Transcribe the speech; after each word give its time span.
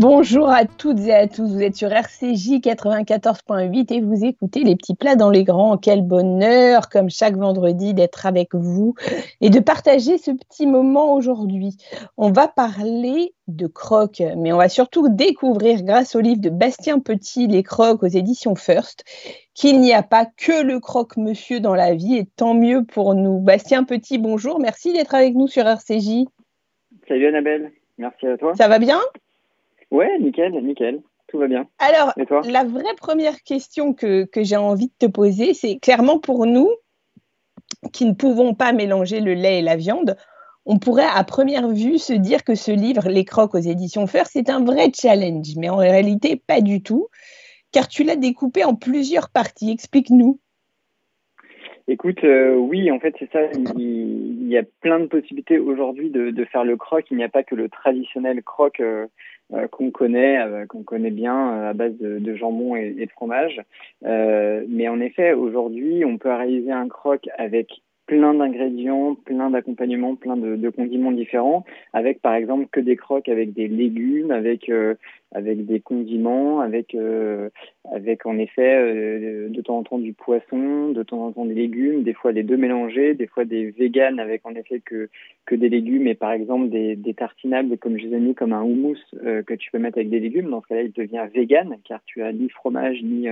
Bonjour 0.00 0.48
à 0.48 0.64
toutes 0.64 1.00
et 1.00 1.12
à 1.12 1.28
tous, 1.28 1.52
vous 1.52 1.60
êtes 1.60 1.76
sur 1.76 1.92
RCJ 1.92 2.60
94.8 2.62 3.92
et 3.92 4.00
vous 4.00 4.24
écoutez 4.24 4.60
les 4.64 4.74
petits 4.74 4.94
plats 4.94 5.14
dans 5.14 5.28
les 5.28 5.44
grands. 5.44 5.76
Quel 5.76 6.00
bonheur, 6.00 6.88
comme 6.88 7.10
chaque 7.10 7.36
vendredi, 7.36 7.92
d'être 7.92 8.24
avec 8.24 8.54
vous 8.54 8.94
et 9.42 9.50
de 9.50 9.60
partager 9.60 10.16
ce 10.16 10.30
petit 10.30 10.66
moment 10.66 11.12
aujourd'hui. 11.12 11.76
On 12.16 12.32
va 12.32 12.48
parler 12.48 13.34
de 13.46 13.66
croques, 13.66 14.22
mais 14.38 14.54
on 14.54 14.56
va 14.56 14.70
surtout 14.70 15.10
découvrir 15.10 15.82
grâce 15.82 16.16
au 16.16 16.20
livre 16.20 16.40
de 16.40 16.48
Bastien 16.48 16.98
Petit, 16.98 17.46
Les 17.46 17.62
croques 17.62 18.02
aux 18.02 18.06
éditions 18.06 18.54
First, 18.54 19.04
qu'il 19.52 19.82
n'y 19.82 19.92
a 19.92 20.02
pas 20.02 20.24
que 20.24 20.62
le 20.62 20.80
croque-monsieur 20.80 21.60
dans 21.60 21.74
la 21.74 21.92
vie 21.92 22.16
et 22.16 22.24
tant 22.24 22.54
mieux 22.54 22.84
pour 22.86 23.14
nous. 23.14 23.38
Bastien 23.38 23.84
Petit, 23.84 24.16
bonjour, 24.16 24.60
merci 24.60 24.94
d'être 24.94 25.14
avec 25.14 25.34
nous 25.34 25.46
sur 25.46 25.66
RCJ. 25.66 26.24
Salut 27.06 27.26
Annabelle, 27.26 27.70
merci 27.98 28.26
à 28.26 28.38
toi. 28.38 28.54
Ça 28.54 28.66
va 28.66 28.78
bien? 28.78 28.98
Ouais, 29.90 30.18
nickel, 30.18 30.52
nickel. 30.64 31.02
Tout 31.28 31.38
va 31.38 31.46
bien. 31.46 31.68
Alors, 31.78 32.12
la 32.44 32.64
vraie 32.64 32.94
première 32.96 33.42
question 33.42 33.94
que, 33.94 34.24
que 34.24 34.42
j'ai 34.42 34.56
envie 34.56 34.88
de 34.88 35.06
te 35.06 35.06
poser, 35.06 35.54
c'est 35.54 35.78
clairement 35.78 36.18
pour 36.18 36.44
nous 36.44 36.68
qui 37.92 38.04
ne 38.04 38.14
pouvons 38.14 38.54
pas 38.54 38.72
mélanger 38.72 39.20
le 39.20 39.34
lait 39.34 39.60
et 39.60 39.62
la 39.62 39.76
viande, 39.76 40.16
on 40.66 40.78
pourrait 40.78 41.06
à 41.12 41.24
première 41.24 41.68
vue 41.68 41.98
se 41.98 42.12
dire 42.12 42.44
que 42.44 42.54
ce 42.54 42.70
livre, 42.70 43.08
Les 43.08 43.24
Crocs 43.24 43.54
aux 43.54 43.58
éditions 43.58 44.06
Fer, 44.06 44.26
c'est 44.26 44.50
un 44.50 44.62
vrai 44.62 44.90
challenge, 44.94 45.56
mais 45.56 45.68
en 45.68 45.76
réalité, 45.76 46.36
pas 46.36 46.60
du 46.60 46.82
tout, 46.82 47.08
car 47.72 47.88
tu 47.88 48.04
l'as 48.04 48.16
découpé 48.16 48.64
en 48.64 48.74
plusieurs 48.74 49.30
parties. 49.30 49.70
Explique-nous. 49.70 50.38
Écoute, 51.88 52.22
euh, 52.22 52.54
oui, 52.54 52.90
en 52.92 53.00
fait, 53.00 53.14
c'est 53.18 53.30
ça. 53.32 53.40
Il, 53.76 54.46
y 54.46 54.58
a 54.58 54.62
plein 54.80 55.00
de 55.00 55.06
possibilités 55.06 55.58
aujourd'hui 55.58 56.10
de, 56.10 56.30
de, 56.30 56.44
faire 56.44 56.64
le 56.64 56.76
croc. 56.76 57.06
Il 57.10 57.16
n'y 57.16 57.24
a 57.24 57.28
pas 57.28 57.42
que 57.42 57.54
le 57.54 57.68
traditionnel 57.68 58.42
croc 58.42 58.80
euh, 58.80 59.06
euh, 59.52 59.66
qu'on 59.68 59.90
connaît, 59.90 60.38
euh, 60.40 60.66
qu'on 60.66 60.82
connaît 60.82 61.10
bien 61.10 61.34
euh, 61.34 61.70
à 61.70 61.72
base 61.72 61.96
de, 61.98 62.34
jambon 62.34 62.76
et, 62.76 62.92
de 62.92 63.10
fromage. 63.10 63.60
mais 64.02 64.88
en 64.88 65.00
effet, 65.00 65.32
aujourd'hui, 65.32 66.04
on 66.04 66.18
peut 66.18 66.32
réaliser 66.32 66.72
un 66.72 66.88
croc 66.88 67.28
avec 67.36 67.82
plein 68.10 68.34
d'ingrédients, 68.34 69.14
plein 69.14 69.50
d'accompagnements, 69.50 70.16
plein 70.16 70.36
de, 70.36 70.68
condiments 70.70 71.12
différents, 71.12 71.64
avec 71.92 72.20
par 72.20 72.34
exemple 72.34 72.66
que 72.72 72.80
des 72.80 72.96
croques 72.96 73.28
avec 73.28 73.52
des 73.52 73.68
légumes, 73.68 74.32
avec 74.32 74.68
euh, 74.68 74.96
avec 75.30 75.64
des 75.64 75.78
condiments, 75.78 76.58
avec 76.58 76.96
euh, 76.96 77.50
avec 77.92 78.26
en 78.26 78.36
effet 78.38 78.74
euh, 78.74 79.48
de 79.48 79.60
temps 79.62 79.78
en 79.78 79.84
temps 79.84 79.98
du 80.00 80.12
poisson, 80.12 80.88
de 80.88 81.04
temps 81.04 81.24
en 81.24 81.30
temps 81.30 81.44
des 81.44 81.54
légumes, 81.54 82.02
des 82.02 82.12
fois 82.12 82.32
les 82.32 82.42
deux 82.42 82.56
mélangés, 82.56 83.14
des 83.14 83.28
fois 83.28 83.44
des 83.44 83.70
véganes 83.70 84.18
avec 84.18 84.44
en 84.44 84.56
effet 84.56 84.82
que 84.84 85.08
que 85.46 85.54
des 85.54 85.68
légumes 85.68 86.08
et 86.08 86.16
par 86.16 86.32
exemple 86.32 86.68
des, 86.68 86.96
des 86.96 87.14
tartinables 87.14 87.78
comme 87.78 87.96
je 87.96 88.06
les 88.06 88.16
ai 88.16 88.18
mis 88.18 88.34
comme 88.34 88.52
un 88.52 88.64
houmous 88.64 88.98
que 89.22 89.54
tu 89.54 89.70
peux 89.70 89.78
mettre 89.78 89.98
avec 89.98 90.10
des 90.10 90.18
légumes. 90.18 90.50
Dans 90.50 90.62
ce 90.62 90.66
cas-là, 90.66 90.82
il 90.82 90.92
devient 90.92 91.28
vegan 91.32 91.76
car 91.84 92.00
tu 92.06 92.22
as 92.24 92.32
ni 92.32 92.48
fromage 92.48 93.04
ni 93.04 93.28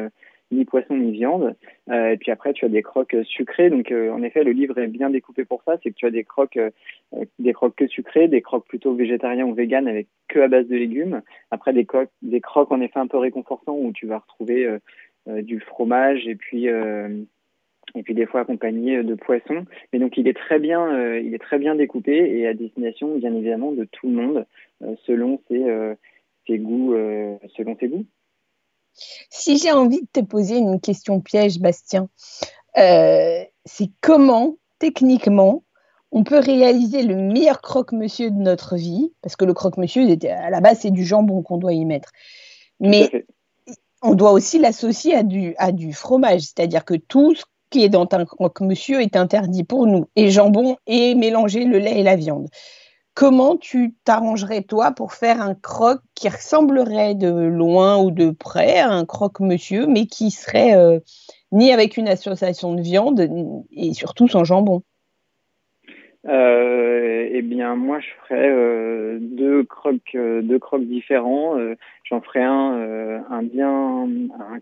ni 0.51 0.65
poisson 0.65 0.97
ni 0.97 1.13
viande. 1.13 1.55
Euh, 1.91 2.11
et 2.11 2.17
puis 2.17 2.31
après, 2.31 2.53
tu 2.53 2.65
as 2.65 2.69
des 2.69 2.83
croques 2.83 3.17
sucrées. 3.25 3.71
Donc, 3.71 3.91
euh, 3.91 4.11
en 4.11 4.23
effet, 4.23 4.45
le 4.45 4.53
livre 4.53 4.79
est 4.79 4.87
bien 4.87 5.11
découpé 5.11 5.45
pour 5.45 5.63
ça. 5.63 5.77
C'est 5.83 5.91
que 5.91 5.97
tu 5.97 6.07
as 6.07 6.11
des 6.11 6.25
croques, 6.25 6.57
euh, 6.57 6.71
des 7.39 7.53
croques 7.53 7.77
que 7.77 7.87
sucrées, 7.87 8.29
des 8.29 8.43
croques 8.43 8.67
plutôt 8.67 8.95
végétariens 8.95 9.47
ou 9.47 9.55
véganes 9.55 9.89
avec 9.89 10.09
que 10.29 10.41
à 10.41 10.49
base 10.49 10.67
de 10.67 10.77
légumes. 10.77 11.23
Après, 11.51 11.73
des 11.73 11.85
croques, 11.85 12.11
des 12.23 12.41
croques 12.41 12.73
en 12.73 12.81
effet 12.81 12.99
un 12.99 13.07
peu 13.07 13.19
réconfortants 13.19 13.77
où 13.77 13.93
tu 13.93 14.07
vas 14.07 14.19
retrouver 14.19 14.69
du 15.27 15.61
fromage 15.61 16.27
et 16.27 16.35
puis 16.35 16.67
et 16.67 18.03
puis 18.03 18.15
des 18.15 18.27
fois 18.27 18.43
accompagné 18.43 19.03
de 19.03 19.15
poisson. 19.15 19.65
Mais 19.93 19.99
donc, 19.99 20.19
il 20.19 20.29
est 20.29 20.37
très 20.37 20.59
bien, 20.59 21.19
il 21.19 21.35
est 21.35 21.39
très 21.39 21.59
bien 21.59 21.75
découpé 21.75 22.13
et 22.13 22.47
à 22.47 22.53
destination, 22.53 23.17
bien 23.17 23.35
évidemment, 23.35 23.73
de 23.73 23.85
tout 23.85 24.09
le 24.09 24.15
monde 24.15 24.47
selon 25.07 25.41
ses, 25.49 25.65
ses 26.47 26.59
goûts, 26.59 26.95
selon 27.57 27.75
ses 27.79 27.89
goûts. 27.89 28.05
Si 29.31 29.59
j'ai 29.59 29.73
envie 29.73 30.01
de 30.01 30.09
te 30.13 30.21
poser 30.21 30.57
une 30.57 30.81
question 30.81 31.21
piège, 31.21 31.59
Bastien, 31.61 32.09
euh, 32.77 33.43
c'est 33.65 33.91
comment, 34.01 34.57
techniquement, 34.79 35.63
on 36.11 36.25
peut 36.25 36.39
réaliser 36.39 37.03
le 37.03 37.17
meilleur 37.17 37.61
croque-monsieur 37.61 38.31
de 38.31 38.39
notre 38.39 38.77
vie, 38.77 39.13
parce 39.23 39.37
que 39.37 39.45
le 39.45 39.55
croque-monsieur, 39.55 40.07
à 40.29 40.51
la 40.51 40.61
base, 40.61 40.81
c'est 40.81 40.91
du 40.91 41.05
jambon 41.05 41.43
qu'on 41.43 41.59
doit 41.59 41.75
y 41.75 41.85
mettre. 41.85 42.11
Mais 42.81 43.27
on 44.03 44.15
doit 44.15 44.33
aussi 44.33 44.59
l'associer 44.59 45.15
à 45.15 45.23
du, 45.23 45.55
à 45.59 45.73
du 45.73 45.93
fromage, 45.93 46.43
c'est-à-dire 46.43 46.85
que 46.85 46.95
tout 46.95 47.35
ce 47.35 47.45
qui 47.71 47.85
est 47.85 47.89
dans 47.89 48.09
un 48.13 48.25
croque-monsieur 48.25 49.03
est 49.03 49.17
interdit 49.17 49.65
pour 49.65 49.87
nous, 49.87 50.09
et 50.17 50.31
jambon 50.31 50.77
et 50.87 51.15
mélanger 51.15 51.65
le 51.65 51.79
lait 51.79 52.01
et 52.01 52.03
la 52.03 52.17
viande 52.17 52.49
comment 53.19 53.57
tu 53.57 53.95
t'arrangerais 54.05 54.63
toi 54.63 54.93
pour 54.93 55.13
faire 55.13 55.43
un 55.43 55.57
croque 55.57 56.03
qui 56.15 56.29
ressemblerait 56.29 57.17
de 57.17 57.29
loin 57.29 58.01
ou 58.01 58.13
de 58.13 58.31
près 58.31 58.79
à 58.79 58.91
un 58.91 59.05
croque-monsieur, 59.05 59.89
mais 59.89 60.07
qui 60.07 60.31
serait 60.31 60.77
euh, 60.77 61.01
ni 61.51 61.73
avec 61.73 61.97
une 61.97 62.07
association 62.07 62.75
de 62.75 62.81
viande 62.81 63.29
et 63.73 63.93
surtout 63.93 64.29
sans 64.29 64.45
jambon? 64.45 64.83
Euh, 66.29 67.29
eh 67.33 67.43
bien, 67.43 67.75
moi, 67.75 67.99
je 67.99 68.09
ferais 68.23 68.51
euh, 68.51 69.19
deux 69.21 69.65
croques 69.65 70.85
différents. 70.85 71.57
J'en 72.05 72.21
ferais 72.21 72.45
un, 72.45 73.25
un 73.29 73.43
bien, 73.43 74.07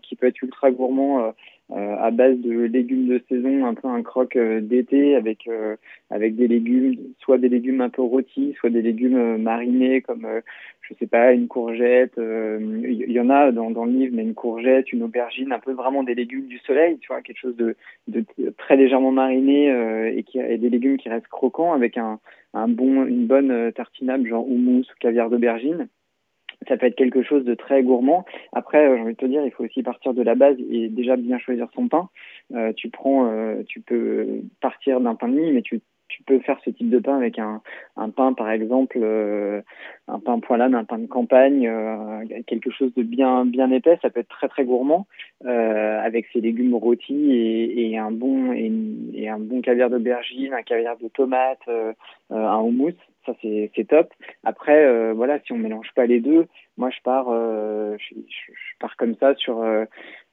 qui 0.01 0.15
peut 0.15 0.25
être 0.25 0.41
ultra 0.41 0.71
gourmand 0.71 1.31
à 1.73 2.11
base 2.11 2.37
de 2.37 2.61
légumes 2.61 3.07
de 3.07 3.21
saison, 3.27 3.65
un 3.65 3.73
peu 3.73 3.89
un 3.89 4.01
croque 4.01 4.37
euh, 4.37 4.61
d'été 4.61 5.15
avec 5.15 5.47
euh, 5.47 5.75
avec 6.09 6.35
des 6.35 6.47
légumes, 6.47 6.95
soit 7.19 7.37
des 7.37 7.49
légumes 7.49 7.81
un 7.81 7.89
peu 7.89 8.01
rôtis, 8.01 8.55
soit 8.57 8.69
des 8.69 8.81
légumes 8.81 9.37
marinés 9.37 10.01
comme 10.01 10.25
je 10.81 10.93
sais 10.93 11.07
pas 11.07 11.33
une 11.33 11.49
courgette. 11.49 12.13
Il 12.17 13.11
y, 13.11 13.19
en 13.19 13.29
a 13.29 13.51
dans, 13.51 13.69
dans 13.71 13.83
le 13.83 13.91
livre, 13.91 14.15
mais 14.15 14.23
une 14.23 14.33
courgette, 14.33 14.93
une 14.93 15.03
aubergine, 15.03 15.51
un 15.51 15.59
peu 15.59 15.73
vraiment 15.73 16.03
des 16.03 16.15
légumes 16.15 16.47
du 16.47 16.59
soleil, 16.59 16.97
tu 16.99 17.07
vois, 17.07 17.21
quelque 17.21 17.39
chose 17.39 17.57
de, 17.57 17.75
de 18.07 18.23
très 18.57 18.77
légèrement 18.77 19.11
mariné 19.11 19.67
et 20.15 20.23
qui 20.23 20.39
et 20.39 20.57
des 20.57 20.69
légumes 20.69 20.95
qui 20.95 21.09
restent 21.09 21.27
croquants 21.27 21.73
avec 21.73 21.97
un 21.97 22.19
un 22.53 22.69
bon 22.69 23.05
une 23.05 23.27
bonne 23.27 23.73
tartinable 23.73 24.29
genre 24.29 24.47
houmous 24.47 24.83
ou 24.89 24.99
caviar 25.01 25.29
d'aubergine 25.29 25.89
ça 26.67 26.77
peut 26.77 26.87
être 26.87 26.95
quelque 26.95 27.23
chose 27.23 27.43
de 27.45 27.53
très 27.53 27.83
gourmand. 27.83 28.25
Après, 28.53 28.85
euh, 28.85 28.95
j'ai 28.95 29.01
envie 29.01 29.13
de 29.13 29.17
te 29.17 29.25
dire, 29.25 29.43
il 29.45 29.51
faut 29.51 29.63
aussi 29.63 29.83
partir 29.83 30.13
de 30.13 30.21
la 30.21 30.35
base 30.35 30.57
et 30.69 30.89
déjà 30.89 31.15
bien 31.15 31.37
choisir 31.37 31.67
son 31.73 31.87
pain. 31.87 32.09
Euh, 32.53 32.73
tu 32.73 32.89
prends, 32.89 33.29
euh, 33.29 33.63
tu 33.67 33.81
peux 33.81 34.41
partir 34.61 34.99
d'un 34.99 35.15
pain 35.15 35.27
de 35.27 35.35
mie, 35.35 35.51
mais 35.51 35.61
tu, 35.61 35.81
tu 36.07 36.23
peux 36.23 36.39
faire 36.39 36.59
ce 36.65 36.69
type 36.69 36.89
de 36.89 36.99
pain 36.99 37.17
avec 37.17 37.37
un, 37.37 37.61
un 37.95 38.09
pain, 38.09 38.33
par 38.33 38.49
exemple, 38.49 38.97
un 40.07 40.19
pain 40.19 40.39
poilade, 40.39 40.73
un 40.73 40.85
pain 40.85 40.99
de 40.99 41.05
campagne, 41.05 41.69
quelque 42.47 42.71
chose 42.71 42.93
de 42.95 43.03
bien 43.03 43.45
bien 43.45 43.69
épais. 43.71 43.99
Ça 44.01 44.09
peut 44.09 44.21
être 44.21 44.29
très 44.29 44.47
très 44.47 44.63
gourmand 44.63 45.05
avec 45.43 46.27
ses 46.31 46.39
légumes 46.39 46.73
rôtis 46.75 47.33
et, 47.33 47.91
et 47.91 47.97
un 47.97 48.11
bon 48.11 48.53
et, 48.53 48.71
et, 49.15 49.29
un 49.29 49.37
bon 49.37 49.59
caviar 49.59 49.89
d'aubergine, 49.89 50.53
un 50.53 50.63
caviar 50.63 50.97
de 50.97 51.09
tomate, 51.09 51.67
un 52.29 52.59
houmous 52.61 52.95
ça 53.27 53.33
c'est 53.41 53.87
top. 53.87 54.11
Après, 54.43 54.85
euh, 54.85 55.13
voilà, 55.13 55.39
si 55.41 55.51
on 55.51 55.57
mélange 55.57 55.91
pas 55.95 56.05
les 56.05 56.19
deux, 56.19 56.47
moi 56.77 56.89
je 56.89 56.99
pars, 57.03 57.27
euh, 57.29 57.95
je, 57.99 58.15
pars 58.79 58.95
comme 58.97 59.15
ça 59.19 59.35
sur 59.35 59.61
euh, 59.61 59.85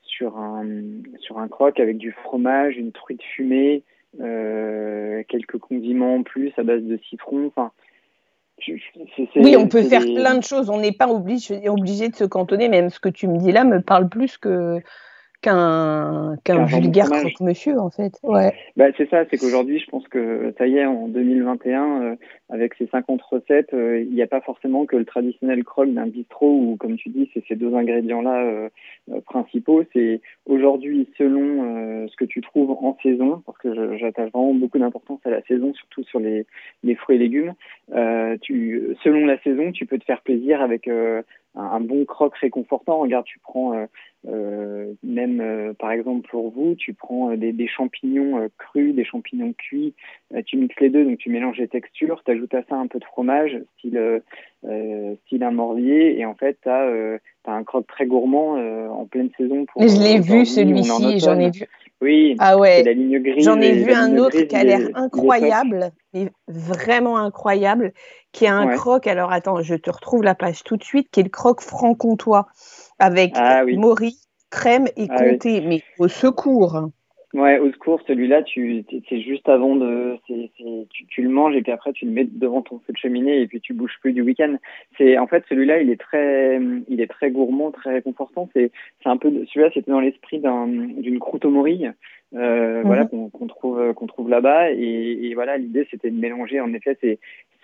sur 0.02 0.38
un 0.38 0.64
sur 1.18 1.38
un 1.38 1.48
croque 1.48 1.80
avec 1.80 1.98
du 1.98 2.12
fromage, 2.12 2.76
une 2.76 2.92
truite 2.92 3.22
fumée, 3.22 3.82
quelques 4.18 5.58
condiments 5.58 6.16
en 6.16 6.22
plus 6.22 6.52
à 6.56 6.62
base 6.62 6.82
de 6.82 6.98
citron. 7.08 7.46
Enfin, 7.46 7.72
oui, 9.36 9.56
on 9.58 9.66
peut 9.66 9.82
faire 9.82 10.02
plein 10.02 10.36
de 10.36 10.44
choses. 10.44 10.70
On 10.70 10.78
n'est 10.78 10.92
pas 10.92 11.08
obligé, 11.08 11.68
obligé 11.68 12.08
de 12.08 12.14
se 12.14 12.24
cantonner. 12.24 12.68
Même 12.68 12.88
ce 12.88 13.00
que 13.00 13.08
tu 13.08 13.26
me 13.26 13.38
dis 13.38 13.52
là 13.52 13.64
me 13.64 13.82
parle 13.82 14.08
plus 14.08 14.38
que 14.38 14.80
qu'un 15.44 16.64
vulgaire 16.64 17.10
croque-monsieur, 17.10 17.78
en 17.78 17.90
fait. 17.90 18.18
Ouais. 18.22 18.54
Bah, 18.76 18.86
c'est 18.96 19.08
ça, 19.10 19.24
c'est 19.30 19.36
qu'aujourd'hui, 19.36 19.78
je 19.78 19.90
pense 19.90 20.06
que 20.08 20.54
ça 20.56 20.66
y 20.66 20.78
est, 20.78 20.86
en 20.86 21.08
2021, 21.08 22.02
euh, 22.02 22.16
avec 22.48 22.74
ces 22.74 22.86
50 22.86 23.20
recettes, 23.22 23.74
euh, 23.74 24.00
il 24.00 24.14
n'y 24.14 24.22
a 24.22 24.26
pas 24.26 24.40
forcément 24.40 24.86
que 24.86 24.96
le 24.96 25.04
traditionnel 25.04 25.64
croque 25.64 25.92
d'un 25.92 26.06
bistrot 26.06 26.50
où, 26.50 26.76
comme 26.76 26.96
tu 26.96 27.10
dis, 27.10 27.30
c'est 27.34 27.44
ces 27.46 27.56
deux 27.56 27.74
ingrédients-là 27.74 28.42
euh, 28.42 28.68
principaux. 29.26 29.82
C'est 29.92 30.20
aujourd'hui, 30.46 31.08
selon 31.18 32.06
ce 32.08 32.16
que 32.16 32.24
tu 32.24 32.40
trouves 32.40 32.70
en 32.70 32.96
saison, 33.02 33.42
parce 33.44 33.58
que 33.58 33.96
j'attache 33.98 34.30
vraiment 34.30 34.54
beaucoup 34.54 34.78
d'importance 34.78 35.20
à 35.24 35.30
la 35.30 35.42
saison, 35.42 35.74
surtout 35.74 36.04
sur 36.04 36.20
les, 36.20 36.46
les 36.82 36.94
fruits 36.94 37.16
et 37.16 37.18
légumes, 37.18 37.54
tu, 38.40 38.96
selon 39.02 39.26
la 39.26 39.38
saison, 39.42 39.72
tu 39.72 39.86
peux 39.86 39.98
te 39.98 40.04
faire 40.04 40.22
plaisir 40.22 40.62
avec 40.62 40.88
un, 41.54 41.80
bon 41.80 42.04
croque 42.04 42.36
réconfortant. 42.36 42.98
Regarde, 42.98 43.24
tu 43.24 43.38
prends 43.38 43.74
euh, 43.74 43.86
euh 44.26 44.92
même 45.02 45.40
euh, 45.40 45.72
par 45.74 45.92
exemple 45.92 46.28
pour 46.28 46.50
vous, 46.50 46.74
tu 46.74 46.94
prends 46.94 47.34
des, 47.36 47.52
des 47.52 47.68
champignons 47.68 48.48
crus, 48.58 48.94
des 48.94 49.04
champignons 49.04 49.52
cuits, 49.52 49.94
tu 50.46 50.56
mixes 50.56 50.80
les 50.80 50.90
deux, 50.90 51.04
donc 51.04 51.18
tu 51.18 51.30
mélanges 51.30 51.58
les 51.58 51.68
textures, 51.68 52.22
tu 52.24 52.30
ajoutes 52.32 52.54
à 52.54 52.62
ça 52.64 52.76
un 52.76 52.86
peu 52.86 52.98
de 52.98 53.04
fromage, 53.04 53.58
style 53.78 54.22
style 55.26 55.42
un 55.42 55.50
morbier. 55.50 56.18
Et 56.18 56.26
en 56.26 56.34
fait, 56.34 56.58
tu 56.62 56.68
as, 56.68 57.18
un 57.46 57.64
croque 57.64 57.86
très 57.86 58.06
gourmand 58.06 58.54
en 58.90 59.06
pleine 59.06 59.30
saison. 59.36 59.66
Pour, 59.66 59.82
je 59.82 60.02
l'ai 60.02 60.20
vu 60.20 60.46
celui-ci, 60.46 61.18
j'en 61.20 61.38
ai 61.38 61.50
vu. 61.50 61.66
Oui, 62.00 62.36
ah 62.38 62.58
ouais. 62.58 62.82
la 62.82 62.92
ligne 62.92 63.18
grise. 63.22 63.44
J'en 63.44 63.60
ai 63.60 63.72
vu 63.72 63.92
un 63.92 64.18
autre 64.18 64.38
qui 64.42 64.56
a 64.56 64.64
l'air 64.64 64.88
incroyable, 64.94 65.90
mais 66.12 66.30
vraiment 66.48 67.16
incroyable, 67.16 67.92
qui 68.32 68.44
est 68.44 68.48
un 68.48 68.66
croque. 68.76 69.06
Alors 69.06 69.32
attends, 69.32 69.62
je 69.62 69.74
te 69.74 69.90
retrouve 69.90 70.22
la 70.22 70.34
page 70.34 70.64
tout 70.64 70.76
de 70.76 70.84
suite, 70.84 71.08
qui 71.10 71.20
est 71.20 71.24
le 71.24 71.30
croque 71.30 71.62
franc-comtois 71.62 72.46
avec 72.98 73.32
ah, 73.36 73.64
Maury, 73.64 74.18
crème 74.50 74.86
et 74.96 75.06
ah 75.08 75.18
comté, 75.18 75.62
mais 75.62 75.82
au 75.98 76.08
secours. 76.08 76.90
Ouais, 77.34 77.58
au 77.58 77.72
secours, 77.72 78.00
celui-là, 78.06 78.44
tu, 78.44 78.84
c'est 79.08 79.20
juste 79.20 79.48
avant 79.48 79.74
de, 79.74 80.16
c'est, 80.28 80.52
tu, 80.92 81.04
tu, 81.06 81.20
le 81.20 81.28
manges 81.28 81.56
et 81.56 81.62
puis 81.62 81.72
après 81.72 81.92
tu 81.92 82.04
le 82.04 82.12
mets 82.12 82.28
devant 82.30 82.62
ton 82.62 82.78
feu 82.78 82.92
de 82.92 82.96
cheminée 82.96 83.40
et 83.40 83.48
puis 83.48 83.60
tu 83.60 83.72
bouges 83.74 83.98
plus 84.00 84.12
du 84.12 84.22
week-end. 84.22 84.54
C'est, 84.96 85.18
en 85.18 85.26
fait, 85.26 85.44
celui-là, 85.48 85.82
il 85.82 85.90
est 85.90 86.00
très, 86.00 86.60
il 86.88 87.00
est 87.00 87.08
très 87.08 87.32
gourmand, 87.32 87.72
très 87.72 87.94
réconfortant. 87.94 88.48
C'est, 88.52 88.70
c'est 89.02 89.08
un 89.08 89.16
peu, 89.16 89.30
celui-là, 89.46 89.70
c'était 89.74 89.90
dans 89.90 89.98
l'esprit 89.98 90.38
d'un, 90.38 90.68
d'une 90.68 91.18
croûte 91.18 91.44
au 91.44 91.50
morille, 91.50 91.92
euh, 92.34 92.82
voilà, 92.84 93.04
mhm. 93.04 93.30
qu'on, 93.30 93.46
trouve, 93.46 93.94
qu'on 93.94 94.06
trouve 94.06 94.28
là-bas. 94.28 94.72
Et, 94.72 95.28
et 95.28 95.34
voilà, 95.34 95.56
l'idée, 95.56 95.86
c'était 95.90 96.10
de 96.10 96.18
mélanger, 96.18 96.60
en 96.60 96.72
effet, 96.72 96.96
ces, 97.00 97.18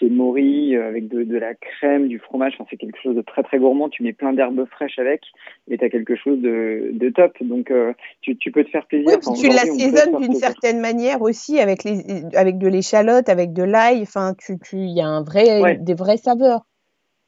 mori 0.08 0.74
euh, 0.74 0.88
avec 0.88 1.08
de, 1.08 1.36
la 1.36 1.54
crème, 1.54 2.08
du 2.08 2.18
fromage. 2.18 2.54
Enfin, 2.54 2.66
c'est 2.70 2.76
quelque 2.76 2.98
chose 3.02 3.16
de 3.16 3.22
très 3.22 3.42
très 3.42 3.58
gourmand. 3.58 3.88
Tu 3.88 4.02
mets 4.02 4.12
plein 4.12 4.32
d'herbes 4.32 4.64
fraîches 4.66 4.98
avec 4.98 5.22
et 5.68 5.76
tu 5.76 5.84
as 5.84 5.90
quelque 5.90 6.16
chose 6.16 6.40
de, 6.40 6.90
de 6.92 7.08
top. 7.10 7.36
Donc 7.42 7.70
euh, 7.70 7.92
tu, 8.22 8.36
tu, 8.36 8.50
peux 8.50 8.64
te 8.64 8.70
faire 8.70 8.86
plaisir. 8.86 9.08
Oui, 9.08 9.34
tu 9.40 9.48
l'assaisonnes 9.48 10.20
d'une 10.20 10.34
certaine 10.34 10.80
manière 10.80 11.20
aussi 11.22 11.58
avec, 11.58 11.84
les, 11.84 12.24
avec 12.34 12.58
de 12.58 12.68
l'échalote, 12.68 13.28
avec 13.28 13.52
de 13.52 13.62
l'ail. 13.62 14.02
Enfin, 14.02 14.34
il 14.48 14.58
tu, 14.60 14.76
y 14.76 15.00
a 15.00 15.06
un 15.06 15.22
vrai, 15.22 15.76
des 15.80 15.94
vraies 15.94 16.16
saveurs. 16.16 16.64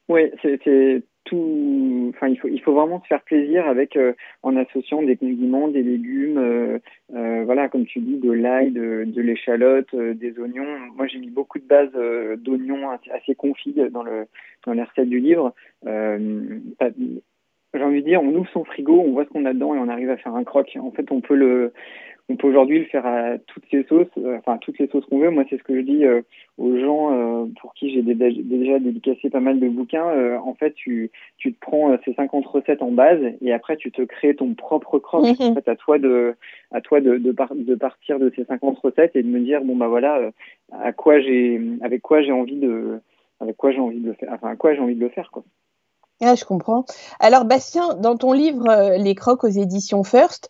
Oui, 0.09 0.31
c'est 0.41 1.03
tout, 1.25 2.11
enfin, 2.13 2.27
il 2.27 2.37
faut, 2.37 2.47
il 2.47 2.61
faut 2.61 2.73
vraiment 2.73 3.01
se 3.01 3.07
faire 3.07 3.21
plaisir 3.21 3.67
avec, 3.67 3.95
euh, 3.95 4.13
en 4.41 4.55
associant 4.55 5.01
des 5.01 5.15
condiments, 5.15 5.67
des 5.67 5.83
légumes, 5.83 6.37
euh, 6.37 6.79
euh, 7.15 7.43
voilà, 7.45 7.69
comme 7.69 7.85
tu 7.85 7.99
dis, 7.99 8.17
de 8.17 8.31
l'ail, 8.31 8.71
de, 8.71 9.03
de 9.05 9.21
l'échalote, 9.21 9.95
des 9.95 10.37
oignons. 10.39 10.79
Moi, 10.95 11.07
j'ai 11.07 11.19
mis 11.19 11.29
beaucoup 11.29 11.59
de 11.59 11.65
bases 11.65 11.93
d'oignons 12.39 12.89
assez, 12.89 13.35
confits 13.35 13.75
dans 13.91 14.03
le, 14.03 14.25
dans 14.65 14.73
les 14.73 14.83
recettes 14.83 15.09
du 15.09 15.19
livre. 15.19 15.53
j'ai 15.85 17.83
envie 17.83 18.01
de 18.01 18.07
dire, 18.07 18.21
on 18.21 18.35
ouvre 18.35 18.49
son 18.51 18.63
frigo, 18.63 18.99
on 18.99 19.11
voit 19.11 19.25
ce 19.25 19.29
qu'on 19.29 19.45
a 19.45 19.53
dedans 19.53 19.75
et 19.75 19.79
on 19.79 19.89
arrive 19.89 20.09
à 20.09 20.17
faire 20.17 20.35
un 20.35 20.43
croc. 20.43 20.77
En 20.79 20.91
fait, 20.91 21.11
on 21.11 21.21
peut 21.21 21.35
le, 21.35 21.73
on 22.29 22.37
peut 22.37 22.47
aujourd'hui 22.47 22.79
le 22.79 22.85
faire 22.85 23.05
à 23.05 23.37
toutes 23.47 23.65
ces 23.69 23.83
sauces, 23.83 24.07
euh, 24.17 24.37
enfin 24.37 24.57
toutes 24.57 24.79
les 24.79 24.87
sauces 24.87 25.05
qu'on 25.05 25.19
veut. 25.19 25.29
Moi, 25.29 25.43
c'est 25.49 25.57
ce 25.57 25.63
que 25.63 25.75
je 25.75 25.81
dis 25.81 26.05
euh, 26.05 26.21
aux 26.57 26.77
gens 26.77 27.11
euh, 27.11 27.45
pour 27.59 27.73
qui 27.73 27.93
j'ai 27.93 28.01
déjà 28.01 28.79
dédicacé 28.79 29.29
pas 29.29 29.41
mal 29.41 29.59
de 29.59 29.67
bouquins. 29.67 30.39
en 30.39 30.53
fait, 30.53 30.73
tu, 30.73 31.11
tu 31.37 31.53
te 31.53 31.59
prends 31.59 31.95
ces 32.05 32.13
50 32.13 32.45
recettes 32.45 32.81
en 32.81 32.91
base 32.91 33.19
et 33.41 33.51
après 33.51 33.75
tu 33.75 33.91
te 33.91 34.01
crées 34.01 34.35
ton 34.35 34.53
propre 34.53 34.99
croc. 34.99 35.23
Mhm. 35.23 35.47
En 35.47 35.53
fait, 35.55 35.67
à 35.67 35.75
toi 35.75 35.99
de, 35.99 36.35
à 36.71 36.79
toi 36.79 37.01
de, 37.01 37.17
de, 37.17 37.35
de, 37.55 37.75
partir 37.75 38.19
de 38.19 38.31
ces 38.35 38.45
50 38.45 38.79
recettes 38.79 39.15
et 39.15 39.23
de 39.23 39.27
me 39.27 39.41
dire 39.41 39.61
bon 39.63 39.75
bah 39.75 39.87
voilà, 39.87 40.31
à 40.71 40.93
quoi 40.93 41.19
j'ai, 41.19 41.59
avec 41.81 42.01
quoi 42.01 42.21
j'ai 42.21 42.31
envie 42.31 42.57
de, 42.57 42.99
avec 43.41 43.57
quoi 43.57 43.71
j'ai 43.71 43.79
envie 43.79 43.99
de 43.99 44.07
le 44.07 44.13
faire, 44.13 44.29
enfin 44.31 44.49
à 44.49 44.55
quoi 44.55 44.73
j'ai 44.73 44.81
envie 44.81 44.95
de 44.95 45.01
le 45.01 45.09
faire 45.09 45.29
quoi. 45.29 45.43
Ah, 46.21 46.35
je 46.35 46.45
comprends. 46.45 46.85
Alors, 47.19 47.43
Bastien, 47.43 47.95
dans 47.95 48.15
ton 48.15 48.31
livre 48.31 48.95
Les 48.97 49.13
crocs 49.13 49.43
aux 49.43 49.49
éditions 49.49 50.03
First, 50.03 50.49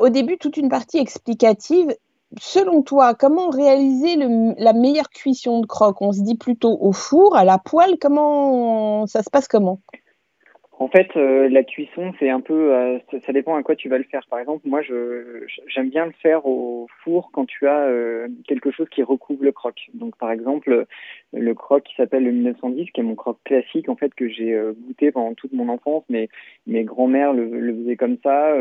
au 0.00 0.08
début 0.08 0.38
toute 0.38 0.56
une 0.56 0.68
partie 0.68 0.98
explicative. 0.98 1.94
Selon 2.38 2.82
toi, 2.82 3.14
comment 3.14 3.50
réaliser 3.50 4.16
la 4.58 4.72
meilleure 4.72 5.08
cuisson 5.10 5.60
de 5.60 5.66
croque? 5.66 6.02
On 6.02 6.12
se 6.12 6.22
dit 6.22 6.36
plutôt 6.36 6.76
au 6.80 6.92
four, 6.92 7.36
à 7.36 7.44
la 7.44 7.58
poêle 7.58 7.96
Comment 8.00 9.06
ça 9.06 9.22
se 9.22 9.30
passe 9.30 9.46
comment? 9.46 9.80
En 10.80 10.88
fait, 10.88 11.16
euh, 11.16 11.48
la 11.48 11.62
cuisson, 11.62 12.12
c'est 12.18 12.28
un 12.28 12.40
peu, 12.40 12.74
euh, 12.74 12.98
ça, 13.24 13.32
dépend 13.32 13.54
à 13.54 13.62
quoi 13.62 13.76
tu 13.76 13.88
vas 13.88 13.96
le 13.96 14.04
faire. 14.04 14.26
Par 14.28 14.40
exemple, 14.40 14.66
moi, 14.68 14.80
j'aime 14.82 15.88
bien 15.88 16.06
le 16.06 16.12
faire 16.12 16.46
au 16.46 16.88
four 17.04 17.30
quand 17.32 17.46
tu 17.46 17.68
as 17.68 17.86
euh, 17.86 18.26
quelque 18.48 18.72
chose 18.72 18.88
qui 18.88 19.04
recouvre 19.04 19.44
le 19.44 19.52
croque. 19.52 19.88
Donc, 19.94 20.16
par 20.16 20.32
exemple, 20.32 20.86
le 21.32 21.54
croque 21.54 21.84
qui 21.84 21.94
s'appelle 21.94 22.24
le 22.24 22.32
1910, 22.32 22.90
qui 22.90 23.00
est 23.00 23.04
mon 23.04 23.14
croque 23.14 23.38
classique, 23.44 23.88
en 23.88 23.94
fait, 23.94 24.12
que 24.14 24.28
j'ai 24.28 24.60
goûté 24.86 25.12
pendant 25.12 25.34
toute 25.34 25.52
mon 25.52 25.68
enfance. 25.68 26.02
Mais 26.08 26.28
mes 26.66 26.82
grands-mères 26.82 27.32
le, 27.32 27.72
faisaient 27.76 27.96
comme 27.96 28.18
ça. 28.24 28.52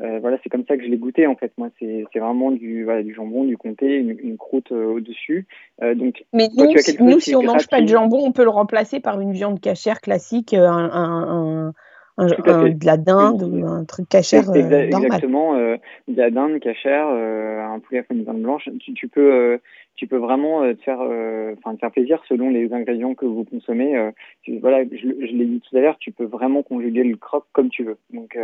Euh, 0.00 0.20
voilà, 0.20 0.38
c'est 0.42 0.48
comme 0.48 0.64
ça 0.68 0.76
que 0.76 0.84
je 0.84 0.88
l'ai 0.88 0.96
goûté 0.96 1.26
en 1.26 1.34
fait. 1.34 1.52
Moi, 1.58 1.70
c'est 1.80 2.06
vraiment 2.14 2.52
du, 2.52 2.84
voilà, 2.84 3.02
du 3.02 3.14
jambon, 3.14 3.44
du 3.44 3.56
comté, 3.56 3.96
une, 3.96 4.16
une 4.22 4.36
croûte 4.36 4.70
euh, 4.70 4.86
au-dessus. 4.86 5.46
Euh, 5.82 5.94
donc, 5.94 6.24
Mais 6.32 6.48
nous, 6.56 6.72
nous 7.00 7.20
si 7.20 7.34
on 7.34 7.42
mange 7.42 7.66
pas 7.68 7.80
de 7.80 7.88
jambon, 7.88 8.24
on 8.24 8.32
peut 8.32 8.44
le 8.44 8.50
remplacer 8.50 9.00
par 9.00 9.20
une 9.20 9.32
viande 9.32 9.60
cachère 9.60 10.00
classique, 10.00 10.54
un, 10.54 10.62
un, 10.62 11.72
un, 12.16 12.28
de 12.28 12.86
la 12.86 12.96
dinde 12.96 13.42
ou 13.42 13.66
un 13.66 13.84
truc 13.84 14.08
cachère 14.08 14.44
normal. 14.44 15.04
Exactement, 15.04 15.54
de 15.56 16.16
la 16.16 16.30
dinde 16.30 16.60
cachère, 16.60 17.08
un 17.08 17.80
poulet 17.80 18.04
à 18.08 18.14
de 18.14 18.22
viande 18.22 18.42
blanche. 18.42 18.68
Tu, 18.80 18.94
tu 18.94 19.08
peux 19.08 19.58
tu 19.98 20.06
peux 20.06 20.16
vraiment 20.16 20.62
euh, 20.62 20.74
te 20.74 20.82
faire, 20.82 21.00
euh, 21.00 21.54
enfin 21.58 21.74
te 21.74 21.80
faire 21.80 21.90
plaisir 21.90 22.22
selon 22.28 22.50
les 22.50 22.72
ingrédients 22.72 23.14
que 23.14 23.26
vous 23.26 23.44
consommez. 23.44 23.96
Euh, 23.96 24.12
voilà, 24.60 24.84
je, 24.84 24.96
je 24.96 25.32
l'ai 25.34 25.44
dit 25.44 25.60
tout 25.60 25.76
à 25.76 25.80
l'heure, 25.80 25.98
tu 25.98 26.12
peux 26.12 26.24
vraiment 26.24 26.62
conjuguer 26.62 27.02
le 27.02 27.16
croque 27.16 27.46
comme 27.52 27.68
tu 27.68 27.82
veux. 27.82 27.98
Donc, 28.14 28.38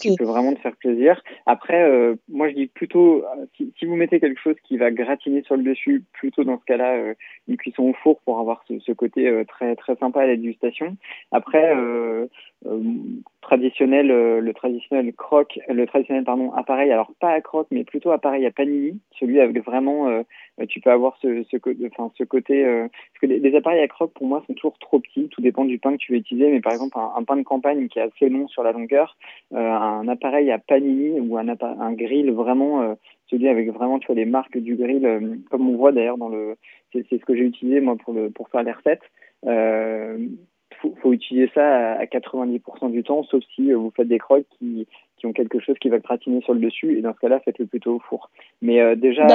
tu 0.00 0.10
peux 0.18 0.24
vraiment 0.24 0.52
te 0.52 0.58
faire 0.58 0.76
plaisir. 0.76 1.22
Après, 1.46 1.88
moi 2.28 2.48
je 2.50 2.54
dis 2.54 2.66
plutôt, 2.66 3.24
si, 3.56 3.72
si, 3.78 3.86
vous 3.86 3.94
mettez 3.94 4.20
quelque 4.20 4.40
chose 4.40 4.56
qui 4.64 4.76
va 4.76 4.90
gratiner 4.90 5.42
sur 5.42 5.56
le 5.56 5.62
dessus, 5.62 6.02
plutôt 6.12 6.44
dans 6.44 6.58
ce 6.58 6.64
cas-là, 6.64 7.14
une 7.46 7.56
cuisson 7.56 7.84
au 7.84 7.94
four 7.94 8.20
pour 8.24 8.40
avoir 8.40 8.64
ce, 8.68 8.78
ce 8.80 8.92
côté 8.92 9.32
très 9.46 9.76
très 9.76 9.94
sympa 9.96 10.22
à 10.22 10.26
la 10.26 10.36
dégustation. 10.36 10.96
Après, 11.30 11.72
traditionnel, 13.40 14.08
le 14.08 14.52
traditionnel 14.52 15.14
croque, 15.14 15.58
le 15.68 15.86
traditionnel 15.86 16.24
pardon 16.24 16.52
appareil, 16.52 16.90
alors 16.90 17.12
pas 17.20 17.30
à 17.30 17.40
croque, 17.40 17.68
mais 17.70 17.84
plutôt 17.84 18.10
appareil 18.10 18.44
à 18.44 18.50
panini, 18.50 19.00
celui 19.18 19.40
avec 19.40 19.64
vraiment, 19.64 20.24
tu 20.68 20.80
peux 20.80 20.87
avoir 20.92 21.16
ce, 21.20 21.44
ce, 21.50 21.56
enfin, 21.86 22.10
ce 22.16 22.24
côté. 22.24 22.64
Euh, 22.64 22.88
parce 22.88 23.20
que 23.20 23.26
les, 23.26 23.54
appareils 23.56 23.80
à 23.80 23.88
croque, 23.88 24.12
pour 24.12 24.26
moi, 24.26 24.42
sont 24.46 24.54
toujours 24.54 24.78
trop 24.78 24.98
petits. 25.00 25.28
Tout 25.28 25.40
dépend 25.40 25.64
du 25.64 25.78
pain 25.78 25.92
que 25.92 25.98
tu 25.98 26.12
veux 26.12 26.18
utiliser. 26.18 26.50
Mais 26.50 26.60
par 26.60 26.72
exemple, 26.72 26.96
un, 26.98 27.22
pain 27.24 27.36
de 27.36 27.42
campagne 27.42 27.88
qui 27.88 27.98
est 27.98 28.02
assez 28.02 28.28
long 28.28 28.48
sur 28.48 28.62
la 28.62 28.72
longueur, 28.72 29.16
euh, 29.54 29.58
un 29.58 30.06
appareil 30.08 30.50
à 30.50 30.58
panini 30.58 31.20
ou 31.20 31.38
un, 31.38 31.48
un 31.48 31.92
grill 31.92 32.30
vraiment, 32.32 32.82
euh, 32.82 32.94
celui 33.26 33.48
avec 33.48 33.70
vraiment, 33.72 33.98
tu 33.98 34.06
vois, 34.06 34.16
les 34.16 34.24
marques 34.24 34.58
du 34.58 34.76
grill, 34.76 35.40
comme 35.50 35.68
on 35.68 35.76
voit 35.76 35.92
d'ailleurs 35.92 36.18
dans 36.18 36.28
le. 36.28 36.56
C'est 36.92 37.04
ce 37.10 37.24
que 37.24 37.34
j'ai 37.34 37.44
utilisé 37.44 37.80
moi 37.80 37.96
pour, 37.96 38.14
le, 38.14 38.30
pour 38.30 38.48
faire 38.48 38.62
les 38.62 38.72
recettes. 38.72 39.02
Faut, 40.80 40.94
faut, 41.02 41.12
utiliser 41.12 41.50
ça 41.54 41.94
à 41.94 42.04
90% 42.04 42.92
du 42.92 43.02
temps, 43.02 43.24
sauf 43.24 43.42
si 43.56 43.72
vous 43.72 43.90
faites 43.96 44.06
des 44.06 44.18
croques 44.18 44.46
qui, 44.58 44.86
qui 45.16 45.26
ont 45.26 45.32
quelque 45.32 45.58
chose 45.58 45.76
qui 45.80 45.88
va 45.88 45.98
gratiner 45.98 46.40
sur 46.42 46.54
le 46.54 46.60
dessus. 46.60 46.96
Et 46.96 47.02
dans 47.02 47.12
ce 47.14 47.18
cas-là, 47.18 47.40
faites-le 47.40 47.66
plutôt 47.66 47.96
au 47.96 47.98
four. 47.98 48.30
Mais 48.62 48.94
déjà, 48.94 49.26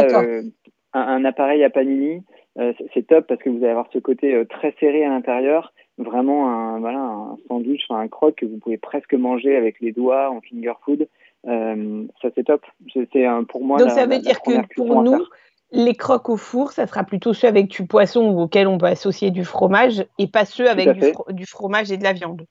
un, 0.94 1.26
appareil 1.26 1.64
à 1.64 1.70
panini, 1.70 2.24
euh, 2.60 2.74
c'est 2.94 3.08
top 3.08 3.28
parce 3.28 3.42
que 3.42 3.50
vous 3.50 3.58
allez 3.58 3.70
avoir 3.70 3.90
ce 3.92 4.00
côté 4.00 4.34
euh, 4.36 4.46
très 4.46 4.76
serré 4.80 5.04
à 5.04 5.10
l'intérieur, 5.10 5.74
vraiment 5.98 6.50
un, 6.50 6.80
voilà, 6.80 7.00
un 7.00 7.38
sandwich, 7.48 7.86
un 7.90 8.08
croque 8.08 8.36
que 8.36 8.46
vous 8.46 8.58
pouvez 8.58 8.78
presque 8.78 9.14
manger 9.14 9.56
avec 9.56 9.80
les 9.80 9.92
doigts 9.92 10.30
en 10.30 10.42
finger 10.42 10.74
food. 10.84 11.08
Euh, 11.46 12.04
ça 12.22 12.30
c'est 12.36 12.46
top. 12.46 12.66
C'est 12.94 13.26
pour 13.50 13.64
moi. 13.64 13.80
Donc 13.80 13.90
ça 13.90 14.06
veut 14.06 14.20
dire 14.20 14.42
que 14.42 14.76
pour 14.76 15.04
nous, 15.04 15.26
les 15.74 15.96
croques 15.96 16.30
au 16.30 16.38
four, 16.38 16.72
ça 16.72 16.86
sera 16.86 17.04
plutôt 17.04 17.34
ceux 17.34 17.48
avec 17.48 17.68
du 17.68 17.86
poisson 17.86 18.32
ou 18.32 18.42
auxquels 18.42 18.68
on 18.68 18.78
peut 18.78 18.86
associer 18.86 19.32
du 19.32 19.44
fromage 19.44 20.06
et 20.20 20.28
pas 20.28 20.46
ceux 20.46 20.70
avec 20.70 20.90
du, 21.30 21.46
fromage 21.46 21.92
et 21.92 21.98
de 21.98 22.04
la 22.04 22.14
viande. 22.14 22.46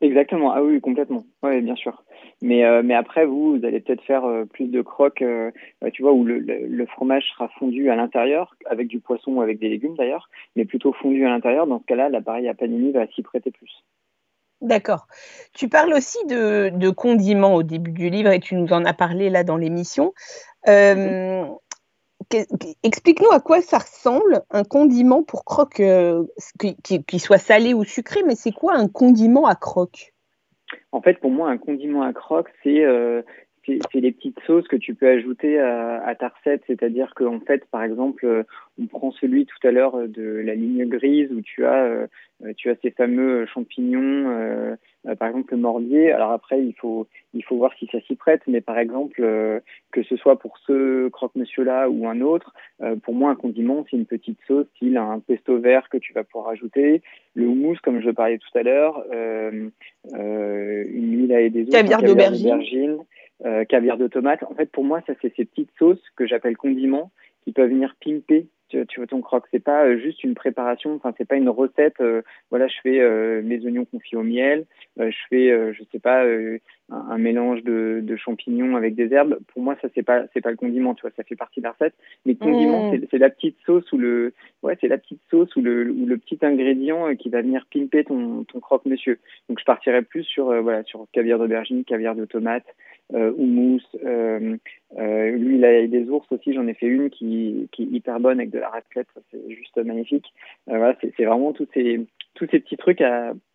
Exactement, 0.00 0.52
ah 0.52 0.62
oui, 0.62 0.80
complètement. 0.80 1.22
Oui, 1.42 1.60
bien 1.60 1.76
sûr. 1.76 2.02
Mais, 2.42 2.64
euh, 2.64 2.82
mais 2.82 2.94
après, 2.94 3.26
vous, 3.26 3.58
vous 3.58 3.66
allez 3.66 3.80
peut-être 3.80 4.02
faire 4.02 4.24
euh, 4.24 4.46
plus 4.46 4.68
de 4.68 4.80
croques, 4.80 5.20
euh, 5.20 5.50
tu 5.92 6.02
vois, 6.02 6.12
où 6.12 6.24
le, 6.24 6.38
le, 6.38 6.86
fromage 6.86 7.24
sera 7.32 7.48
fondu 7.58 7.90
à 7.90 7.96
l'intérieur, 7.96 8.56
avec 8.64 8.88
du 8.88 8.98
poisson 8.98 9.32
ou 9.32 9.42
avec 9.42 9.58
des 9.58 9.68
légumes 9.68 9.94
d'ailleurs, 9.94 10.30
mais 10.56 10.64
plutôt 10.64 10.94
fondu 10.94 11.26
à 11.26 11.28
l'intérieur. 11.28 11.66
Dans 11.66 11.80
ce 11.80 11.84
cas-là, 11.84 12.08
l'appareil 12.08 12.48
à 12.48 12.54
panini 12.54 12.92
va 12.92 13.06
s'y 13.08 13.22
prêter 13.22 13.50
plus. 13.50 13.84
D'accord. 14.62 15.06
Tu 15.52 15.68
parles 15.68 15.92
aussi 15.92 16.18
de, 16.26 16.70
de, 16.70 16.90
condiments 16.90 17.54
au 17.54 17.62
début 17.62 17.92
du 17.92 18.08
livre 18.08 18.30
et 18.30 18.40
tu 18.40 18.54
nous 18.54 18.72
en 18.72 18.84
as 18.84 18.94
parlé 18.94 19.28
là 19.30 19.44
dans 19.44 19.56
l'émission. 19.56 20.12
Mm-hmm. 20.66 21.56
Explique-nous 22.82 23.30
à 23.32 23.40
quoi 23.40 23.60
ça 23.62 23.78
ressemble 23.78 24.42
un 24.50 24.64
condiment 24.64 25.22
pour 25.22 25.44
croque, 25.44 25.82
qui, 26.58 27.04
qui, 27.04 27.18
soit 27.18 27.38
salé 27.38 27.74
ou 27.74 27.84
sucré, 27.84 28.22
mais 28.26 28.34
c'est 28.34 28.52
quoi 28.52 28.74
un 28.74 28.86
condiment 28.86 29.46
à 29.46 29.54
croque? 29.54 30.12
En 30.92 31.00
fait, 31.02 31.14
pour 31.20 31.30
moi, 31.30 31.50
un 31.50 31.58
condiment 31.58 32.02
à 32.02 32.12
croque, 32.12 32.50
c'est 32.62 32.84
euh, 32.84 33.22
c'est 33.66 34.00
les 34.00 34.12
petites 34.12 34.40
sauces 34.46 34.66
que 34.68 34.76
tu 34.76 34.94
peux 34.94 35.08
ajouter 35.08 35.58
à, 35.58 36.02
à 36.04 36.14
ta 36.14 36.28
recette. 36.28 36.62
C'est-à-dire 36.66 37.12
qu'en 37.14 37.40
fait, 37.40 37.64
par 37.70 37.82
exemple, 37.82 38.24
euh, 38.24 38.42
on 38.80 38.86
prend 38.86 39.10
celui 39.12 39.46
tout 39.46 39.66
à 39.66 39.70
l'heure 39.70 40.08
de 40.08 40.22
la 40.22 40.54
ligne 40.54 40.86
grise 40.88 41.30
où 41.30 41.42
tu 41.42 41.66
as, 41.66 41.84
euh, 41.84 42.06
tu 42.56 42.70
as 42.70 42.76
ces 42.82 42.90
fameux 42.90 43.44
champignons, 43.46 44.30
euh, 44.30 44.76
par 45.18 45.28
exemple 45.28 45.54
le 45.54 45.60
mordier. 45.60 46.10
Alors 46.12 46.30
après, 46.30 46.62
il 46.62 46.74
faut, 46.74 47.06
il 47.34 47.44
faut 47.44 47.56
voir 47.56 47.72
si 47.78 47.86
ça 47.92 48.00
s'y 48.00 48.16
prête. 48.16 48.40
Mais 48.46 48.62
par 48.62 48.78
exemple, 48.78 49.20
que 49.92 50.02
ce 50.02 50.16
soit 50.16 50.38
pour 50.38 50.56
ce 50.66 51.08
croque-monsieur-là 51.08 51.90
ou 51.90 52.08
un 52.08 52.20
autre, 52.22 52.54
pour 53.02 53.14
moi, 53.14 53.30
un 53.30 53.36
condiment, 53.36 53.84
c'est 53.90 53.96
une 53.96 54.06
petite 54.06 54.38
sauce, 54.46 54.66
style 54.76 54.96
un 54.96 55.20
pesto 55.20 55.58
vert 55.58 55.88
que 55.90 55.98
tu 55.98 56.12
vas 56.12 56.24
pouvoir 56.24 56.52
ajouter. 56.52 57.02
Le 57.34 57.46
houmous, 57.46 57.76
comme 57.82 58.00
je 58.00 58.10
parlais 58.10 58.38
tout 58.38 58.58
à 58.58 58.62
l'heure, 58.62 59.04
une 59.12 59.70
huile 60.12 61.34
à 61.34 61.48
des 61.48 61.66
caviar 61.66 62.02
d'aubergine 62.02 63.04
euh, 63.44 63.64
caviar 63.64 63.98
de 63.98 64.08
tomate. 64.08 64.42
En 64.44 64.54
fait, 64.54 64.70
pour 64.70 64.84
moi, 64.84 65.00
ça 65.06 65.14
c'est 65.20 65.34
ces 65.36 65.44
petites 65.44 65.70
sauces 65.78 66.02
que 66.16 66.26
j'appelle 66.26 66.56
condiments 66.56 67.10
qui 67.44 67.52
peuvent 67.52 67.70
venir 67.70 67.94
pimper 68.04 68.48
tu, 68.70 68.86
tu 68.86 69.00
vois 69.00 69.06
ton 69.06 69.20
croque. 69.20 69.46
C'est 69.50 69.62
pas 69.62 69.84
euh, 69.84 69.98
juste 69.98 70.24
une 70.24 70.34
préparation, 70.34 70.94
enfin 70.94 71.12
c'est 71.18 71.26
pas 71.26 71.36
une 71.36 71.48
recette. 71.48 72.00
Euh, 72.00 72.22
voilà, 72.50 72.68
je 72.68 72.76
fais 72.82 73.00
euh, 73.00 73.42
mes 73.42 73.64
oignons 73.64 73.84
confits 73.84 74.16
au 74.16 74.22
miel, 74.22 74.64
je 74.98 75.16
fais, 75.28 75.50
je 75.72 75.82
sais 75.92 75.98
pas, 75.98 76.24
un, 76.90 77.18
mélange 77.18 77.62
de, 77.62 78.00
de, 78.02 78.16
champignons 78.16 78.76
avec 78.76 78.94
des 78.94 79.12
herbes. 79.12 79.38
Pour 79.48 79.62
moi, 79.62 79.76
ça 79.82 79.88
c'est 79.94 80.02
pas 80.02 80.24
c'est 80.32 80.40
pas 80.40 80.50
le 80.50 80.56
condiment, 80.56 80.94
tu 80.94 81.02
vois, 81.02 81.10
ça 81.16 81.24
fait 81.24 81.36
partie 81.36 81.60
de 81.60 81.64
la 81.64 81.72
recette. 81.72 81.94
Mais 82.26 82.34
condiment, 82.34 82.92
mmh. 82.92 83.06
c'est 83.10 83.18
la 83.18 83.30
petite 83.30 83.56
sauce 83.66 83.90
ou 83.92 83.98
le 83.98 84.32
ouais, 84.62 84.76
c'est 84.80 84.88
la 84.88 84.98
petite 84.98 85.22
sauce 85.30 85.54
ou 85.56 85.62
le 85.62 85.90
ou 85.90 86.06
le 86.06 86.18
petit 86.18 86.38
ingrédient 86.42 87.14
qui 87.16 87.28
va 87.30 87.42
venir 87.42 87.66
pimper 87.72 88.04
ton 88.04 88.44
ton 88.44 88.60
croque 88.60 88.86
monsieur. 88.86 89.18
Donc 89.48 89.58
je 89.58 89.64
partirais 89.64 90.02
plus 90.02 90.24
sur 90.24 90.62
voilà 90.62 90.82
sur 90.84 91.06
caviar 91.12 91.38
d'aubergine, 91.38 91.84
caviar 91.84 92.14
de 92.14 92.24
tomate, 92.24 92.66
houmous. 93.12 93.82
l'huile 94.96 95.64
à 95.64 95.86
des 95.86 96.08
ours 96.08 96.26
aussi, 96.30 96.52
j'en 96.52 96.66
ai 96.66 96.74
fait 96.74 96.86
une 96.86 97.10
qui, 97.10 97.68
qui 97.72 97.82
est 97.82 97.86
hyper 97.86 98.20
bonne 98.20 98.38
avec 98.38 98.50
de 98.50 98.58
la 98.58 98.68
raclette, 98.68 99.08
c'est 99.30 99.50
juste 99.50 99.76
magnifique. 99.84 100.32
Euh, 100.68 100.78
voilà, 100.78 100.96
c'est 101.00 101.24
vraiment 101.24 101.52
tous 101.52 101.68
ces 101.74 102.06
tous 102.34 102.46
ces 102.50 102.60
petits 102.60 102.76
trucs 102.76 103.02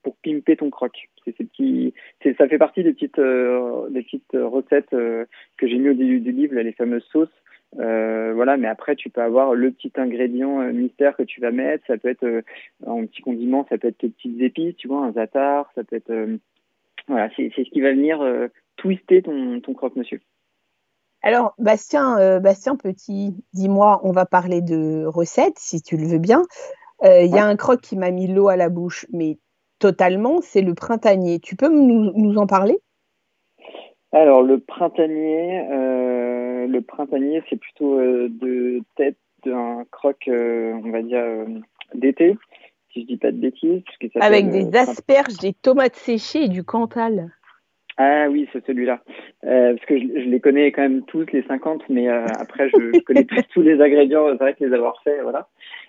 pour 0.04 0.16
pimper 0.18 0.58
ton 0.58 0.70
croque. 0.70 1.10
C'est 1.24 1.36
ces 1.38 1.46
petits, 1.46 1.94
ça 2.38 2.48
fait 2.48 2.58
partie 2.58 2.84
des 2.84 2.94
petites 2.94 3.20
euh, 3.20 3.90
des 3.90 4.04
petites 4.04 4.34
recettes 4.34 4.94
euh, 4.94 5.26
que 5.58 5.68
j'ai 5.68 5.78
mis 5.78 5.90
au 5.90 5.94
début 5.94 6.20
du 6.20 6.32
livre, 6.32 6.56
les 6.56 6.74
fameuses 6.74 7.08
sauces. 7.12 7.30
voilà, 7.74 8.58
mais 8.58 8.68
après 8.68 8.96
tu 8.96 9.10
peux 9.10 9.22
avoir 9.22 9.56
le 9.56 9.72
petit 9.72 9.92
ingrédient 9.96 10.60
mystère 10.74 11.16
que 11.16 11.24
tu 11.24 11.42
vas 11.42 11.52
mettre. 11.52 11.86
Ça 11.88 11.98
peut 11.98 12.10
être 12.10 12.44
un 12.86 13.06
petit 13.06 13.22
condiment, 13.22 13.66
ça 13.70 13.78
peut 13.78 13.88
être 13.88 13.98
tes 13.98 14.10
petites 14.10 14.42
épices, 14.42 14.76
tu 14.78 14.88
vois, 14.88 15.06
un 15.06 15.14
zatar, 15.14 15.72
ça 15.76 15.84
peut 15.84 15.96
être 15.96 16.14
voilà, 17.08 17.30
c'est 17.36 17.52
ce 17.56 17.70
qui 17.70 17.82
va 17.82 17.92
venir 17.92 18.20
twister 18.78 19.22
ton 19.22 19.60
ton 19.62 19.74
croque-monsieur. 19.74 20.22
Alors, 21.26 21.56
Bastien, 21.58 22.20
euh, 22.20 22.40
Bastien 22.40 22.76
Petit, 22.76 23.34
dis-moi, 23.52 24.00
on 24.04 24.12
va 24.12 24.28
parler 24.28 24.62
de 24.62 25.06
recettes, 25.08 25.58
si 25.58 25.82
tu 25.82 25.98
le 25.98 26.06
veux 26.06 26.20
bien. 26.20 26.44
Euh, 27.04 27.22
il 27.22 27.32
y 27.32 27.40
a 27.40 27.46
un 27.46 27.56
croc 27.56 27.82
qui 27.82 27.98
m'a 27.98 28.12
mis 28.12 28.28
l'eau 28.28 28.48
à 28.48 28.56
la 28.56 28.70
bouche, 28.70 29.08
mais 29.12 29.40
totalement, 29.80 30.40
c'est 30.42 30.62
le 30.62 30.76
printanier. 30.76 31.40
Tu 31.40 31.56
peux 31.56 31.68
nous, 31.68 32.38
en 32.38 32.46
parler? 32.46 32.78
Alors, 34.12 34.44
le 34.44 34.60
printanier, 34.60 35.68
euh, 35.72 36.68
le 36.68 36.82
printanier, 36.82 37.42
c'est 37.50 37.58
plutôt 37.58 38.00
de 38.00 38.82
tête 38.96 39.18
d'un 39.44 39.84
croc, 39.90 40.30
on 40.30 40.92
va 40.92 41.02
dire, 41.02 41.24
d'été, 41.96 42.38
si 42.94 43.02
je 43.02 43.08
dis 43.08 43.18
pas 43.18 43.32
de 43.32 43.38
bêtises. 43.38 43.82
Avec 44.22 44.52
des 44.52 44.78
asperges, 44.78 45.38
des 45.38 45.54
tomates 45.54 45.96
séchées 45.96 46.44
et 46.44 46.50
du 46.50 46.64
cantal. 46.64 47.32
Ah 47.98 48.28
oui, 48.30 48.50
c'est 48.52 48.66
celui-là. 48.66 49.02
Euh, 49.46 49.74
parce 49.74 49.86
que 49.86 49.98
je, 49.98 50.30
les 50.30 50.40
connais 50.42 50.72
quand 50.74 50.82
même 50.82 51.04
tous, 51.06 51.26
les 51.32 51.44
50, 51.44 51.84
mais 51.90 52.10
euh, 52.10 52.26
après, 52.40 52.70
je, 52.70 52.92
je 52.94 53.00
connais 53.00 53.26
tous 53.54 53.62
les 53.62 53.82
ingrédients, 53.82 54.28
c'est 54.32 54.38
vrai 54.38 54.54
que 54.54 54.66
les 54.66 54.74
avoir 54.74 55.02
faits, 55.04 55.22
voilà. 55.24 55.48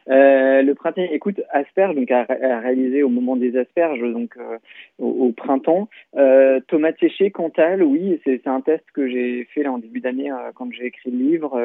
Euh, 0.09 0.63
le 0.63 0.75
printemps, 0.77 1.03
écoute, 1.11 1.41
asperges, 1.51 1.97
donc 1.97 2.09
à, 2.13 2.25
réaliser 2.61 3.03
au 3.03 3.09
moment 3.09 3.35
des 3.35 3.57
asperges, 3.57 4.01
donc 4.01 4.37
euh, 4.37 4.59
au, 4.99 5.33
printemps. 5.33 5.89
Euh, 6.17 6.61
tomates 6.69 6.99
séchées, 7.01 7.33
Cantal, 7.33 7.83
oui, 7.83 8.21
c'est 8.25 8.47
un 8.47 8.61
test 8.61 8.85
que 8.95 9.09
j'ai 9.09 9.45
fait 9.53 9.65
là 9.65 9.73
en 9.73 9.79
début 9.79 10.01
d'année 10.01 10.31
quand 10.55 10.71
j'ai 10.73 10.87
écrit 10.87 11.11
le 11.11 11.19
livre. 11.19 11.61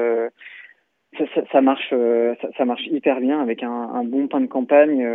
Ça, 1.20 1.26
ça, 1.36 1.42
ça, 1.52 1.62
marche, 1.62 1.90
ça, 1.92 2.48
ça, 2.58 2.66
marche 2.66 2.88
hyper 2.88 3.20
bien 3.20 3.42
avec 3.42 3.62
un, 3.62 3.70
un 3.70 4.04
bon 4.04 4.28
pain 4.28 4.42
de 4.42 4.48
campagne 4.48 5.06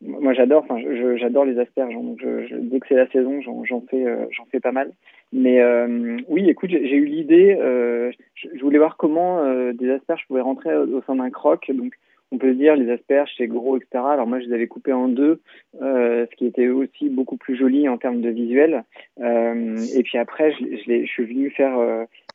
moi 0.00 0.34
j'adore 0.34 0.64
enfin 0.64 0.78
j'adore 1.16 1.44
les 1.44 1.58
asperges 1.58 1.94
donc 1.94 2.18
je, 2.20 2.56
dès 2.56 2.80
que 2.80 2.86
c'est 2.88 2.94
la 2.94 3.08
saison 3.08 3.40
j'en 3.40 3.80
fais 3.82 4.06
euh, 4.06 4.26
j'en 4.30 4.44
fais 4.46 4.60
pas 4.60 4.72
mal. 4.72 4.92
Mais 5.32 5.60
euh, 5.60 6.18
oui 6.28 6.48
écoute 6.48 6.70
j'ai 6.70 6.96
eu 6.96 7.06
l'idée 7.06 7.56
euh, 7.60 8.10
je, 8.34 8.60
voulais 8.60 8.78
voir 8.78 8.96
comment 8.96 9.42
des 9.72 9.90
asperges 9.90 10.26
pouvaient 10.26 10.40
rentrer 10.40 10.74
au, 10.76 11.02
sein 11.02 11.16
d'un 11.16 11.30
croc 11.30 11.70
donc 11.70 11.94
on 12.34 12.38
peut 12.38 12.52
se 12.52 12.58
dire 12.58 12.76
les 12.76 12.90
asperges 12.90 13.30
c'est 13.36 13.46
gros 13.46 13.76
etc 13.76 13.88
alors 13.94 14.26
moi 14.26 14.40
je 14.40 14.46
les 14.46 14.54
avais 14.54 14.66
coupées 14.66 14.92
en 14.92 15.08
deux 15.08 15.40
ce 15.80 16.34
qui 16.36 16.46
était 16.46 16.68
aussi 16.68 17.08
beaucoup 17.08 17.36
plus 17.36 17.56
joli 17.56 17.88
en 17.88 17.98
termes 17.98 18.20
de 18.20 18.30
visuel. 18.30 18.84
Et 19.18 20.02
puis 20.02 20.18
après 20.18 20.52
je, 20.52 21.04
suis 21.06 21.24
venu 21.24 21.50
faire 21.50 21.76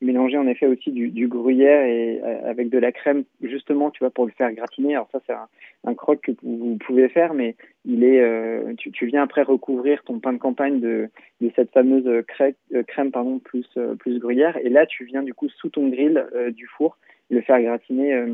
mélanger 0.02 0.38
en 0.38 0.48
effet 0.48 0.68
aussi 0.68 0.92
du, 0.92 1.28
gruyère 1.28 1.86
et 1.86 2.22
avec 2.46 2.70
de 2.70 2.78
la 2.78 2.92
crème 2.92 3.24
justement 3.42 3.92
tu 3.92 4.00
vois 4.00 4.10
pour 4.10 4.26
le 4.26 4.32
faire 4.32 4.52
gratiner. 4.54 4.96
Alors 4.96 5.10
ça 5.12 5.20
c'est 5.26 5.34
un, 5.34 5.48
un 5.86 5.94
croc 5.96 6.22
que 6.22 6.32
vous 6.44 6.78
pouvez 6.78 7.10
faire, 7.10 7.34
mais 7.34 7.56
il 7.86 8.04
est, 8.04 8.22
euh, 8.22 8.74
tu, 8.78 9.06
viens 9.06 9.24
après 9.24 9.44
recouvrir 9.44 10.04
ton 10.04 10.20
pain 10.20 10.34
de 10.34 10.38
campagne 10.38 10.80
de, 10.80 11.10
de 11.42 11.52
cette 11.56 11.72
fameuse 11.72 12.24
crème, 12.28 12.54
euh, 12.74 12.84
crème 12.84 13.12
pardon, 13.12 13.40
plus, 13.40 13.68
euh, 13.78 13.96
plus 13.96 14.20
gruyère, 14.20 14.58
et 14.58 14.70
là 14.70 14.86
tu 14.86 15.06
viens 15.06 15.24
du 15.24 15.34
coup 15.34 15.50
sous 15.50 15.70
ton 15.70 15.88
grill 15.88 16.26
du 16.52 16.68
four 16.68 16.98
le 17.30 17.42
faire 17.42 17.62
gratiner 17.62 18.26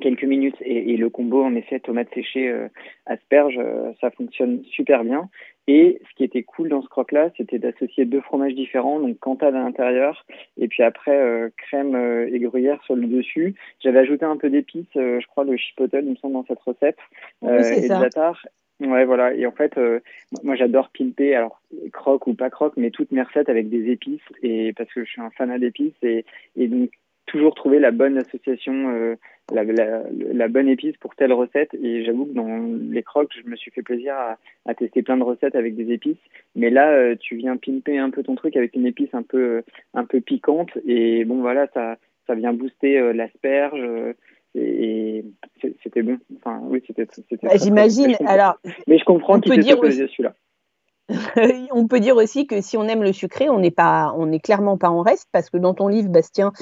quelques 0.00 0.24
minutes 0.24 0.56
et, 0.60 0.92
et, 0.92 0.96
le 0.96 1.10
combo 1.10 1.42
en 1.42 1.54
effet 1.54 1.80
tomate 1.80 2.12
séchée 2.14 2.48
euh, 2.48 2.68
asperge 3.06 3.58
euh, 3.58 3.92
ça 4.00 4.10
fonctionne 4.10 4.62
super 4.64 5.04
bien. 5.04 5.28
Et 5.66 6.00
ce 6.08 6.16
qui 6.16 6.24
était 6.24 6.42
cool 6.42 6.68
dans 6.68 6.82
ce 6.82 6.88
croque 6.88 7.12
là 7.12 7.30
c'était 7.36 7.58
d'associer 7.58 8.04
deux 8.04 8.20
fromages 8.20 8.54
différents 8.54 9.00
donc 9.00 9.18
cantal 9.18 9.56
à 9.56 9.62
l'intérieur 9.62 10.24
et 10.58 10.68
puis 10.68 10.82
après 10.82 11.16
euh, 11.16 11.48
crème 11.56 11.96
et 12.32 12.38
gruyère 12.38 12.82
sur 12.84 12.94
le 12.94 13.06
dessus. 13.06 13.54
J'avais 13.80 14.00
ajouté 14.00 14.24
un 14.24 14.36
peu 14.36 14.48
d'épices 14.48 14.86
je 14.94 15.26
crois 15.26 15.44
le 15.44 15.56
chipotle 15.56 16.02
il 16.04 16.10
me 16.10 16.16
semble 16.16 16.34
dans 16.34 16.44
cette 16.46 16.60
recette 16.60 16.98
et 17.42 17.62
ça. 17.62 17.98
de 17.98 18.86
ouais 18.86 19.04
voilà. 19.04 19.34
Et 19.34 19.46
en 19.46 19.52
fait 19.52 19.78
moi 20.44 20.54
j'adore 20.54 20.90
pimper 20.90 21.34
alors 21.34 21.60
croque 21.92 22.26
ou 22.28 22.34
pas 22.34 22.50
croque 22.50 22.76
mais 22.76 22.90
toutes 22.90 23.10
mes 23.10 23.22
recettes 23.22 23.48
avec 23.48 23.68
des 23.68 23.90
épices 23.90 24.20
et 24.42 24.72
parce 24.72 24.92
que 24.92 25.04
je 25.04 25.10
suis 25.10 25.20
un 25.20 25.30
fanat 25.30 25.58
d'épices 25.58 25.94
et, 26.02 26.24
et 26.56 26.68
donc 26.68 26.90
toujours 27.26 27.54
trouver 27.54 27.78
la 27.78 27.90
bonne 27.90 28.18
association, 28.18 28.90
euh, 28.90 29.14
la, 29.52 29.64
la, 29.64 30.02
la, 30.10 30.48
bonne 30.48 30.68
épice 30.68 30.96
pour 30.98 31.14
telle 31.14 31.32
recette. 31.32 31.72
Et 31.74 32.04
j'avoue 32.04 32.26
que 32.26 32.32
dans 32.32 32.68
les 32.90 33.02
crocs, 33.02 33.32
je 33.42 33.48
me 33.48 33.56
suis 33.56 33.70
fait 33.70 33.82
plaisir 33.82 34.14
à, 34.14 34.38
à 34.66 34.74
tester 34.74 35.02
plein 35.02 35.16
de 35.16 35.22
recettes 35.22 35.54
avec 35.54 35.76
des 35.76 35.92
épices. 35.92 36.18
Mais 36.56 36.70
là, 36.70 36.90
euh, 36.90 37.16
tu 37.18 37.36
viens 37.36 37.56
pimper 37.56 37.98
un 37.98 38.10
peu 38.10 38.22
ton 38.22 38.34
truc 38.34 38.56
avec 38.56 38.74
une 38.74 38.86
épice 38.86 39.12
un 39.12 39.22
peu, 39.22 39.62
un 39.94 40.04
peu 40.04 40.20
piquante. 40.20 40.70
Et 40.86 41.24
bon, 41.24 41.40
voilà, 41.40 41.68
ça, 41.74 41.96
ça 42.26 42.34
vient 42.34 42.52
booster 42.52 42.98
euh, 42.98 43.12
l'asperge. 43.12 43.80
et 44.54 45.24
c'était 45.82 46.02
bon. 46.02 46.18
Enfin, 46.36 46.60
oui, 46.64 46.82
c'était. 46.86 47.06
Bah, 47.42 47.50
J'imagine. 47.56 48.16
Alors. 48.26 48.58
Mais 48.86 48.98
je 48.98 49.04
comprends 49.04 49.40
qu'il 49.40 49.52
t'ait 49.52 49.76
plaisir 49.76 50.08
celui-là. 50.08 50.34
on 51.72 51.86
peut 51.86 52.00
dire 52.00 52.16
aussi 52.16 52.46
que 52.46 52.60
si 52.60 52.76
on 52.76 52.86
aime 52.88 53.02
le 53.02 53.12
sucré, 53.12 53.48
on 53.48 53.58
n'est 53.58 53.70
pas, 53.70 54.14
on 54.16 54.26
n'est 54.26 54.40
clairement 54.40 54.76
pas 54.76 54.90
en 54.90 55.02
reste 55.02 55.28
parce 55.32 55.50
que 55.50 55.56
dans 55.56 55.74
ton 55.74 55.88
livre, 55.88 56.08
Bastien, 56.08 56.52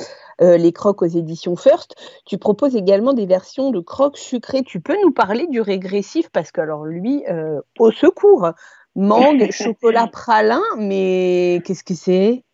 euh, 0.40 0.56
les 0.56 0.72
crocs 0.72 1.02
aux 1.02 1.06
éditions 1.06 1.56
First, 1.56 1.94
tu 2.24 2.38
proposes 2.38 2.76
également 2.76 3.12
des 3.12 3.26
versions 3.26 3.70
de 3.70 3.80
crocs 3.80 4.16
sucrés. 4.16 4.62
Tu 4.62 4.80
peux 4.80 4.96
nous 5.02 5.12
parler 5.12 5.46
du 5.48 5.60
régressif? 5.60 6.28
Parce 6.30 6.50
que 6.50 6.60
alors 6.60 6.84
lui, 6.84 7.24
euh, 7.28 7.60
au 7.78 7.90
secours, 7.90 8.50
mangue, 8.94 9.48
chocolat 9.52 10.06
pralin, 10.06 10.62
mais 10.78 11.60
qu'est-ce 11.64 11.84
que 11.84 11.94
c'est? 11.94 12.44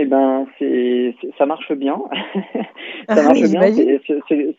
Eh 0.00 0.04
ben, 0.04 0.46
c'est, 0.58 1.12
ça 1.36 1.44
marche 1.44 1.72
bien. 1.72 2.00
ça 3.08 3.16
ah 3.16 3.22
marche 3.22 3.42
bien. 3.42 3.62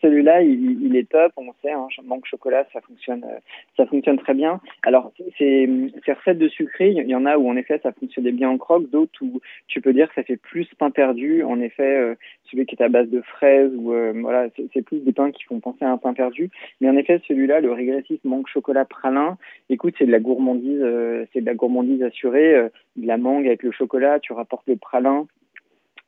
celui-là, 0.02 0.42
il, 0.42 0.94
est 0.94 1.08
top. 1.08 1.32
On 1.38 1.50
sait, 1.62 1.72
hein, 1.72 1.86
manque 2.04 2.26
chocolat, 2.26 2.66
ça 2.74 2.82
fonctionne, 2.82 3.24
euh, 3.24 3.38
ça 3.74 3.86
fonctionne 3.86 4.18
très 4.18 4.34
bien. 4.34 4.60
Alors, 4.82 5.12
c'est, 5.38 5.66
ces 6.04 6.12
recettes 6.12 6.36
de 6.36 6.48
sucré, 6.48 6.90
il 6.90 7.08
y 7.08 7.14
en 7.14 7.24
a 7.24 7.38
où 7.38 7.48
en 7.48 7.56
effet 7.56 7.80
ça 7.82 7.92
fonctionnait 7.92 8.32
bien 8.32 8.50
en 8.50 8.58
croque, 8.58 8.90
d'autres 8.90 9.22
où 9.22 9.40
tu 9.66 9.80
peux 9.80 9.94
dire 9.94 10.08
que 10.08 10.14
ça 10.16 10.22
fait 10.24 10.36
plus 10.36 10.68
pain 10.78 10.90
perdu. 10.90 11.42
En 11.42 11.58
effet, 11.58 11.96
euh, 11.96 12.14
celui 12.50 12.66
qui 12.66 12.74
est 12.74 12.82
à 12.82 12.90
base 12.90 13.08
de 13.08 13.22
fraises 13.22 13.72
ou 13.74 13.94
euh, 13.94 14.12
voilà, 14.14 14.48
c'est, 14.74 14.82
plus 14.82 15.00
des 15.00 15.12
pains 15.12 15.30
qui 15.30 15.44
font 15.44 15.60
penser 15.60 15.86
à 15.86 15.90
un 15.90 15.96
pain 15.96 16.12
perdu. 16.12 16.50
Mais 16.82 16.90
en 16.90 16.96
effet, 16.98 17.22
celui-là, 17.28 17.60
le 17.60 17.72
régressif 17.72 18.20
manque 18.24 18.48
chocolat 18.48 18.84
pralin. 18.84 19.38
Écoute, 19.70 19.94
c'est 19.98 20.06
de 20.06 20.12
la 20.12 20.20
gourmandise, 20.20 20.84
c'est 21.32 21.40
de 21.40 21.46
la 21.46 21.54
gourmandise 21.54 22.02
assurée, 22.02 22.68
de 22.96 23.06
la 23.06 23.16
mangue 23.16 23.46
avec 23.46 23.62
le 23.62 23.72
chocolat. 23.72 24.20
Tu 24.20 24.34
rapportes 24.34 24.66
le 24.66 24.76
pralin 24.76 25.26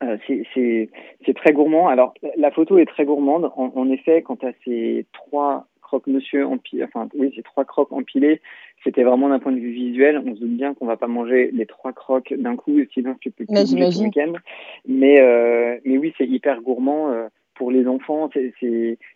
euh, 0.03 0.17
c'est 1.25 1.35
très 1.35 1.53
gourmand. 1.53 1.89
Alors, 1.89 2.15
la 2.37 2.51
photo 2.51 2.79
est 2.79 2.87
très 2.87 3.05
gourmande. 3.05 3.51
En, 3.57 3.91
effet, 3.91 4.23
quand 4.23 4.37
tu 4.37 4.47
as 4.47 4.53
ces 4.65 5.07
trois 5.13 5.67
croque-monsieur 5.81 6.47
empilés, 6.47 6.85
enfin 6.85 7.09
oui, 7.15 7.33
ces 7.37 7.43
trois 7.43 7.65
croques 7.65 7.93
empilés, 7.93 8.41
c'était 8.83 9.03
vraiment 9.03 9.29
d'un 9.29 9.39
point 9.39 9.53
de 9.53 9.61
vue 9.61 9.73
visuel. 9.73 10.23
On 10.25 10.35
se 10.35 10.41
doute 10.41 10.57
bien 10.57 10.75
qu'on 10.75 10.87
va 10.87 10.97
pas 10.97 11.07
manger 11.07 11.51
les 11.53 11.67
trois 11.67 11.93
croques 11.93 12.33
d'un 12.33 12.57
coup, 12.57 12.79
sinon 12.93 13.15
tu 13.21 13.31
peux 13.31 13.45
plus 13.45 13.77
le 13.77 14.05
week-end. 14.05 14.33
Mais, 14.87 15.21
euh, 15.21 15.79
mais 15.85 15.99
oui, 15.99 16.13
c'est 16.19 16.27
hyper 16.27 16.61
gourmand. 16.63 17.11
Euh, 17.11 17.29
pour 17.62 17.71
les 17.71 17.87
enfants, 17.87 18.28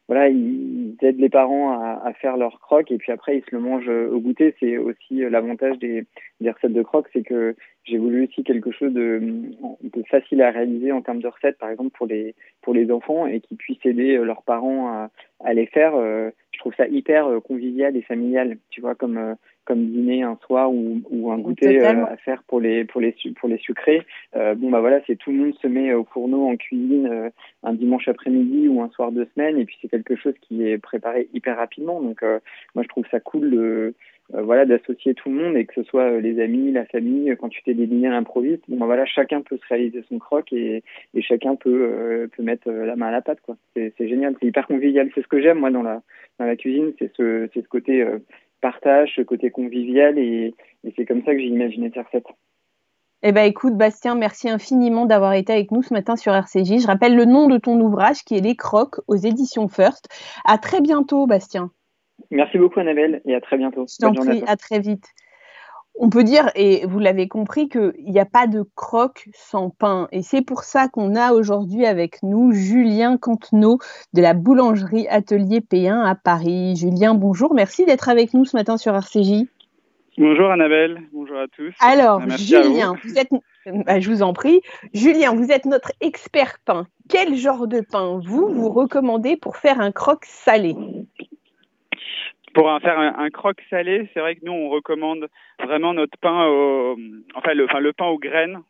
voilà, 0.07 0.29
ils 0.29 0.97
aident 1.03 1.19
les 1.19 1.29
parents 1.29 1.73
à, 1.73 2.13
faire 2.13 2.37
leurs 2.37 2.61
croques 2.61 2.93
et 2.93 2.97
puis 2.97 3.11
après 3.11 3.39
ils 3.39 3.43
se 3.43 3.51
le 3.51 3.59
mangent 3.59 3.89
au 3.89 4.21
goûter. 4.21 4.55
C'est 4.61 4.79
aussi 4.79 5.17
l'avantage 5.29 5.81
des, 5.81 6.07
recettes 6.41 6.73
de 6.73 6.83
croques, 6.83 7.09
c'est 7.13 7.25
que 7.25 7.57
j'ai 7.83 7.99
voulu 7.99 8.29
aussi 8.29 8.45
quelque 8.45 8.71
chose 8.71 8.93
de, 8.93 9.21
de, 9.83 10.03
facile 10.09 10.43
à 10.43 10.53
réaliser 10.53 10.93
en 10.93 11.03
termes 11.03 11.23
de 11.23 11.27
recettes, 11.27 11.59
par 11.59 11.71
exemple 11.71 11.91
pour 11.99 12.07
les 12.07 12.37
pour 12.63 12.73
les 12.73 12.89
enfants 12.93 13.27
et 13.27 13.41
qui 13.41 13.57
puissent 13.57 13.85
aider 13.85 14.17
leurs 14.19 14.45
parents 14.45 15.09
à 15.41 15.53
les 15.53 15.67
faire. 15.67 15.95
Je 16.57 16.61
trouve 16.61 16.75
ça 16.75 16.89
hyper 16.89 17.29
convivial 17.45 17.97
et 17.97 18.03
familial, 18.03 18.57
tu 18.71 18.81
vois, 18.81 18.95
comme 18.95 19.37
comme 19.67 19.91
dîner 19.91 20.23
un 20.23 20.39
soir 20.47 20.73
ou, 20.73 21.03
ou 21.11 21.31
un 21.33 21.39
goûter 21.39 21.81
euh, 21.81 22.07
à 22.07 22.17
faire 22.17 22.43
pour 22.45 22.61
les 22.61 22.85
pour 22.85 23.01
les 23.01 23.15
pour 23.39 23.49
les 23.49 23.59
sucrés. 23.59 24.07
Euh, 24.37 24.55
bon 24.55 24.71
bah 24.71 24.81
voilà, 24.81 25.01
c'est 25.07 25.17
tout 25.17 25.33
le 25.33 25.39
monde 25.39 25.55
se 25.61 25.67
met 25.67 25.93
au 25.93 26.05
fourneau 26.05 26.49
en 26.49 26.57
cuisine 26.57 27.09
euh, 27.09 27.31
un 27.65 27.75
dimanche 27.75 28.09
après-midi 28.09 28.69
ou 28.69 28.81
un 28.81 28.89
soir 28.91 29.11
de 29.11 29.29
semaine 29.35 29.59
et 29.59 29.65
puis 29.65 29.77
c'est 29.83 29.89
quelque 29.89 30.17
chose 30.17 30.35
qui 30.41 30.67
est 30.67 30.79
préparé 30.79 31.29
hyper 31.35 31.57
rapidement. 31.57 32.01
Donc 32.01 32.23
moi 32.75 32.85
je 32.85 32.89
trouve 32.89 33.05
ça 33.11 33.19
cool 33.21 33.51
de 33.51 33.95
voilà 34.33 34.65
d'associer 34.65 35.15
tout 35.15 35.29
le 35.31 35.37
monde 35.37 35.57
et 35.57 35.67
que 35.67 35.75
ce 35.75 35.83
soit 35.85 36.21
les 36.21 36.41
amis, 36.41 36.73
la 36.73 36.85
famille, 36.87 37.35
quand 37.39 37.49
tu 37.49 37.63
fais 37.65 37.75
des 37.75 37.87
dîners 37.87 38.09
bon 38.09 38.77
bah 38.77 38.87
voilà, 38.87 39.07
chacun 39.07 39.41
peut 39.43 39.57
se 39.57 39.67
réaliser 39.69 40.03
son 40.09 40.19
croc 40.19 40.53
et, 40.53 40.83
et 41.15 41.23
chacun 41.23 41.55
peut 41.55 42.29
peut 42.37 42.43
mettre 42.43 42.71
la 42.71 42.97
main 42.97 43.07
à 43.07 43.13
la 43.13 43.23
pâte 43.23 43.41
quoi. 43.41 43.57
C'est 43.75 44.09
génial, 44.09 44.35
c'est 44.41 44.47
hyper 44.47 44.67
convivial, 44.67 45.11
c'est 45.15 45.23
ce 45.23 45.29
que 45.29 45.41
j'aime 45.41 45.59
moi 45.59 45.71
dans 45.71 45.83
la 45.83 46.03
dans 46.39 46.47
la 46.47 46.57
cuisine, 46.57 46.93
c'est 46.99 47.13
ce 47.17 47.49
c'est 47.55 47.63
ce 47.63 47.69
côté 47.69 48.05
partage, 48.61 49.13
ce 49.17 49.23
côté 49.23 49.51
convivial, 49.51 50.19
et, 50.19 50.55
c'est 50.97 51.05
comme 51.05 51.23
ça 51.25 51.33
que 51.33 51.39
j'ai 51.39 51.47
imaginé 51.47 51.91
cette 51.95 52.07
recette. 52.07 52.27
Eh 53.23 53.33
ben, 53.33 53.45
écoute, 53.45 53.75
Bastien, 53.77 54.15
merci 54.15 54.49
infiniment 54.49 55.07
d'avoir 55.07 55.33
été 55.33 55.53
avec 55.53 55.71
nous 55.73 55.83
ce 55.83 55.93
matin 55.93 56.17
sur 56.17 56.33
RCJ. 56.35 56.81
Je 56.81 56.87
rappelle 56.87 57.17
le 57.17 57.25
nom 57.25 57.49
de 57.49 57.59
ton 57.59 57.81
ouvrage 57.81 58.25
qui 58.25 58.37
est 58.37 58.41
Les 58.41 58.55
Crocs 58.55 59.01
aux 59.09 59.17
éditions 59.17 59.69
First. 59.69 60.09
À 60.45 60.59
très 60.59 60.81
bientôt, 60.81 61.27
Bastien. 61.27 61.71
Merci 62.31 62.59
beaucoup, 62.59 62.81
Annabelle, 62.81 63.23
et 63.25 63.35
à 63.35 63.41
très 63.41 63.57
bientôt. 63.57 63.87
Je 63.89 63.97
t'en 63.99 64.13
prie, 64.13 64.43
à 64.47 64.57
très 64.57 64.81
vite 64.81 65.07
on 65.99 66.11
peut 66.11 66.25
dire, 66.25 66.51
et 66.55 66.85
vous 66.87 66.99
l'avez 66.99 67.29
compris, 67.29 67.69
qu'il 67.69 67.93
n'y 67.99 68.21
a 68.21 68.27
pas 68.27 68.47
de 68.47 68.65
croque 68.75 69.29
sans 69.33 69.71
pain. 69.71 70.09
Et 70.13 70.23
c'est 70.23 70.43
pour 70.43 70.63
ça 70.63 70.89
qu'on 70.89 71.15
a 71.15 71.33
aujourd'hui 71.33 71.87
avec 71.87 72.23
nous 72.23 72.53
Julien 72.53 73.17
Cantenot 73.17 73.79
de 74.13 74.23
la 74.23 74.35
boulangerie 74.35 75.09
Atelier 75.09 75.61
P1 75.61 76.05
à 76.05 76.15
Paris. 76.15 76.77
Julien, 76.77 77.15
bonjour, 77.15 77.55
merci 77.55 77.87
d'être 77.87 78.09
avec 78.09 78.35
nous 78.35 78.45
ce 78.45 78.57
matin 78.57 78.77
sur 78.77 78.95
RCJ. 78.95 79.47
Bonjour 80.19 80.51
Annabelle, 80.51 81.03
bonjour 81.13 81.37
à 81.39 81.47
tous. 81.49 81.75
Alors, 81.81 82.23
Julien, 82.39 82.95
vous. 83.05 83.19
êtes, 83.19 83.29
bah, 83.67 84.01
je 84.01 84.11
vous 84.11 84.23
en 84.23 84.33
prie, 84.33 84.63
Julien, 84.95 85.35
vous 85.35 85.51
êtes 85.51 85.67
notre 85.67 85.93
expert 86.01 86.59
pain. 86.65 86.87
Quel 87.09 87.37
genre 87.37 87.67
de 87.67 87.81
pain 87.81 88.21
vous 88.25 88.49
vous 88.49 88.71
recommandez 88.71 89.37
pour 89.37 89.57
faire 89.57 89.81
un 89.81 89.93
croque 89.93 90.25
salé? 90.25 90.75
Pour 92.57 92.69
en 92.69 92.81
faire 92.81 92.99
un, 92.99 93.29
croque 93.29 93.61
salé, 93.69 94.09
c'est 94.15 94.21
vrai 94.21 94.35
que 94.35 94.45
nous 94.45 94.53
on 94.53 94.71
recommande 94.71 95.29
vraiment 95.63 95.93
notre 95.93 96.17
pain 96.19 96.47
au, 96.47 96.97
enfin 97.35 97.53
le, 97.53 97.65
enfin 97.67 97.81
le 97.81 97.93
pain 97.93 98.07
aux 98.07 98.19
graines, 98.19 98.61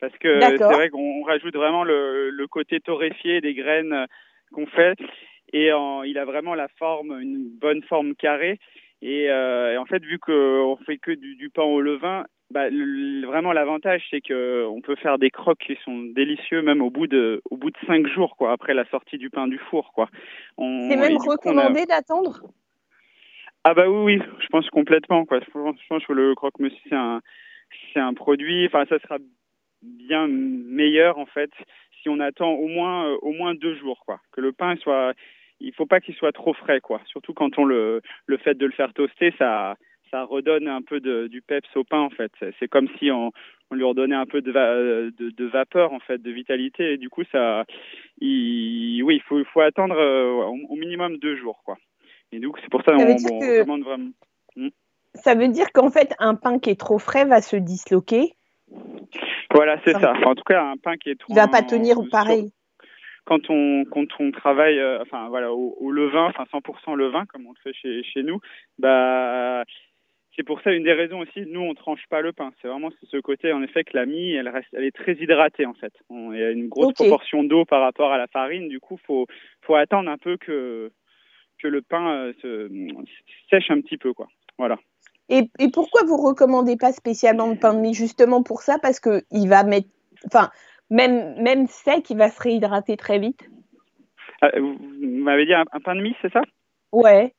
parce 0.00 0.16
que 0.18 0.40
c'est 0.40 0.56
vrai 0.62 0.88
qu'on 0.88 1.24
rajoute 1.24 1.56
vraiment 1.56 1.82
le, 1.82 2.30
le, 2.30 2.46
côté 2.46 2.78
torréfié 2.78 3.40
des 3.40 3.54
graines 3.54 4.06
qu'on 4.52 4.66
fait, 4.66 4.96
et 5.52 5.70
il 5.70 6.18
a 6.18 6.24
vraiment 6.24 6.54
la 6.54 6.68
forme, 6.78 7.20
une 7.20 7.48
bonne 7.60 7.82
forme 7.82 8.14
carrée. 8.14 8.60
Et, 9.02 9.30
euh, 9.30 9.80
en 9.80 9.84
fait, 9.84 10.02
vu 10.02 10.18
qu'on 10.18 10.76
fait 10.86 10.98
que 10.98 11.10
du, 11.10 11.34
du 11.36 11.50
pain 11.50 11.62
au 11.62 11.80
levain, 11.80 12.24
bah, 12.50 12.68
vraiment 13.26 13.52
l'avantage 13.52 14.02
c'est 14.10 14.20
que 14.20 14.64
on 14.66 14.80
peut 14.80 14.96
faire 14.96 15.18
des 15.18 15.30
croques 15.30 15.58
qui 15.58 15.76
sont 15.84 15.98
délicieux 16.14 16.62
même 16.62 16.80
au 16.80 16.88
bout 16.88 17.06
de 17.06 17.42
au 17.50 17.58
bout 17.58 17.70
de 17.70 17.76
cinq 17.86 18.06
jours 18.06 18.36
quoi 18.38 18.52
après 18.52 18.72
la 18.72 18.86
sortie 18.86 19.18
du 19.18 19.28
pain 19.28 19.48
du 19.48 19.58
four 19.58 19.92
quoi. 19.92 20.08
C'est 20.56 20.96
même 20.96 21.18
recommandé 21.18 21.84
d'attendre? 21.84 22.40
Ah 23.64 23.74
bah 23.74 23.88
oui, 23.88 24.16
oui, 24.16 24.22
je 24.40 24.46
pense 24.48 24.68
complètement. 24.70 25.24
Quoi. 25.26 25.40
Je 25.40 25.88
pense 25.88 26.04
que 26.06 26.12
le 26.12 26.34
croque-monsieur, 26.34 26.78
c'est 26.88 26.94
un, 26.94 27.20
c'est 27.92 28.00
un 28.00 28.14
produit, 28.14 28.66
enfin 28.66 28.84
ça 28.88 28.98
sera 29.00 29.18
bien 29.82 30.26
meilleur 30.28 31.18
en 31.18 31.26
fait 31.26 31.50
si 32.02 32.08
on 32.08 32.20
attend 32.20 32.52
au 32.52 32.68
moins, 32.68 33.08
euh, 33.08 33.16
au 33.22 33.32
moins 33.32 33.54
deux 33.54 33.74
jours. 33.76 34.02
Quoi. 34.06 34.20
Que 34.32 34.40
le 34.40 34.52
pain 34.52 34.76
soit, 34.76 35.14
il 35.60 35.72
faut 35.74 35.86
pas 35.86 36.00
qu'il 36.00 36.14
soit 36.14 36.32
trop 36.32 36.54
frais. 36.54 36.80
Quoi. 36.80 37.00
Surtout 37.06 37.34
quand 37.34 37.58
on 37.58 37.64
le, 37.64 38.02
le 38.26 38.36
fait 38.38 38.54
de 38.54 38.66
le 38.66 38.72
faire 38.72 38.92
toaster, 38.94 39.34
ça, 39.38 39.76
ça 40.10 40.24
redonne 40.24 40.68
un 40.68 40.82
peu 40.82 41.00
de, 41.00 41.26
du 41.26 41.42
peps 41.42 41.68
au 41.76 41.84
pain 41.84 42.00
en 42.00 42.10
fait. 42.10 42.32
C'est 42.58 42.68
comme 42.68 42.88
si 42.98 43.10
on, 43.10 43.32
on 43.70 43.74
lui 43.74 43.84
redonnait 43.84 44.14
un 44.14 44.26
peu 44.26 44.40
de, 44.40 44.52
de, 44.52 45.30
de, 45.30 45.44
vapeur 45.46 45.92
en 45.92 46.00
fait, 46.00 46.22
de 46.22 46.30
vitalité 46.30 46.92
et 46.92 46.96
du 46.98 47.10
coup 47.10 47.24
ça, 47.30 47.64
il, 48.20 49.02
oui, 49.02 49.16
il 49.16 49.22
faut, 49.22 49.42
faut 49.44 49.60
attendre 49.60 49.96
euh, 49.96 50.44
au 50.68 50.76
minimum 50.76 51.18
deux 51.18 51.36
jours 51.36 51.62
quoi. 51.64 51.76
Et 52.32 52.40
donc, 52.40 52.58
c'est 52.60 52.70
pour 52.70 52.82
ça, 52.82 52.92
qu'on 52.92 53.06
recommande 53.06 53.82
vraiment. 53.82 54.10
Hmm. 54.56 54.68
Ça 55.14 55.34
veut 55.34 55.48
dire 55.48 55.72
qu'en 55.72 55.90
fait, 55.90 56.14
un 56.18 56.34
pain 56.34 56.58
qui 56.58 56.70
est 56.70 56.78
trop 56.78 56.98
frais 56.98 57.24
va 57.24 57.40
se 57.40 57.56
disloquer 57.56 58.34
Voilà, 59.52 59.80
c'est 59.84 59.92
ça. 59.92 60.12
en 60.24 60.34
tout 60.34 60.44
cas, 60.44 60.62
un 60.62 60.76
pain 60.76 60.96
qui 60.96 61.10
est 61.10 61.18
trop. 61.18 61.32
Il 61.32 61.36
va 61.36 61.48
pas 61.48 61.62
tenir 61.62 61.96
pareil. 62.10 62.52
Quand 63.24 63.50
on, 63.50 63.84
quand 63.90 64.06
on 64.20 64.30
travaille 64.30 64.78
euh, 64.78 65.02
enfin, 65.02 65.28
voilà, 65.28 65.52
au, 65.52 65.90
levain, 65.90 66.28
enfin 66.28 66.44
100% 66.44 66.96
levain, 66.96 67.26
comme 67.26 67.46
on 67.46 67.52
le 67.52 67.58
fait 67.62 67.74
chez, 67.74 68.02
chez 68.02 68.22
nous, 68.22 68.40
bah, 68.78 69.64
c'est 70.38 70.44
pour 70.44 70.60
ça 70.62 70.72
une 70.72 70.84
des 70.84 70.92
raisons 70.92 71.18
aussi, 71.18 71.44
nous 71.46 71.60
on 71.60 71.74
tranche 71.74 72.06
pas 72.08 72.20
le 72.20 72.32
pain. 72.32 72.52
C'est 72.62 72.68
vraiment 72.68 72.90
ce 73.10 73.16
côté 73.16 73.52
en 73.52 73.62
effet 73.62 73.82
que 73.82 73.96
la 73.96 74.06
mie, 74.06 74.32
elle 74.32 74.48
reste, 74.48 74.68
elle 74.72 74.84
est 74.84 74.94
très 74.94 75.14
hydratée 75.14 75.66
en 75.66 75.74
fait. 75.74 75.92
il 76.10 76.38
y 76.38 76.42
a 76.42 76.52
une 76.52 76.68
grosse 76.68 76.94
proportion 76.94 77.42
d'eau 77.42 77.64
par 77.64 77.82
rapport 77.82 78.12
à 78.12 78.18
la 78.18 78.28
farine. 78.28 78.68
Du 78.68 78.78
coup, 78.78 78.98
faut, 79.04 79.26
faut 79.62 79.74
attendre 79.74 80.08
un 80.08 80.16
peu 80.16 80.36
que 80.36 80.92
que 81.58 81.68
le 81.68 81.82
pain 81.82 82.10
euh, 82.10 82.32
se, 82.42 82.68
sèche 83.50 83.70
un 83.70 83.80
petit 83.80 83.98
peu, 83.98 84.12
quoi. 84.12 84.28
Voilà. 84.58 84.78
Et, 85.28 85.50
et, 85.58 85.70
pourquoi 85.70 86.02
vous 86.04 86.16
recommandez 86.16 86.76
pas 86.76 86.92
spécialement 86.92 87.48
le 87.48 87.56
pain 87.56 87.74
de 87.74 87.80
mie 87.80 87.94
justement 87.94 88.42
pour 88.42 88.62
ça? 88.62 88.78
Parce 88.80 88.98
que 88.98 89.22
il 89.30 89.48
va 89.48 89.62
mettre, 89.62 89.88
enfin, 90.26 90.50
même 90.90 91.40
même 91.42 91.66
sec, 91.66 92.08
il 92.10 92.16
va 92.16 92.30
se 92.30 92.40
réhydrater 92.42 92.96
très 92.96 93.18
vite. 93.18 93.48
Ah, 94.40 94.50
vous 94.58 94.76
m'avez 95.00 95.46
dit 95.46 95.54
un, 95.54 95.64
pain 95.64 95.94
de 95.94 96.00
mie, 96.00 96.16
c'est 96.22 96.32
ça? 96.32 96.42
Ouais. 96.92 97.34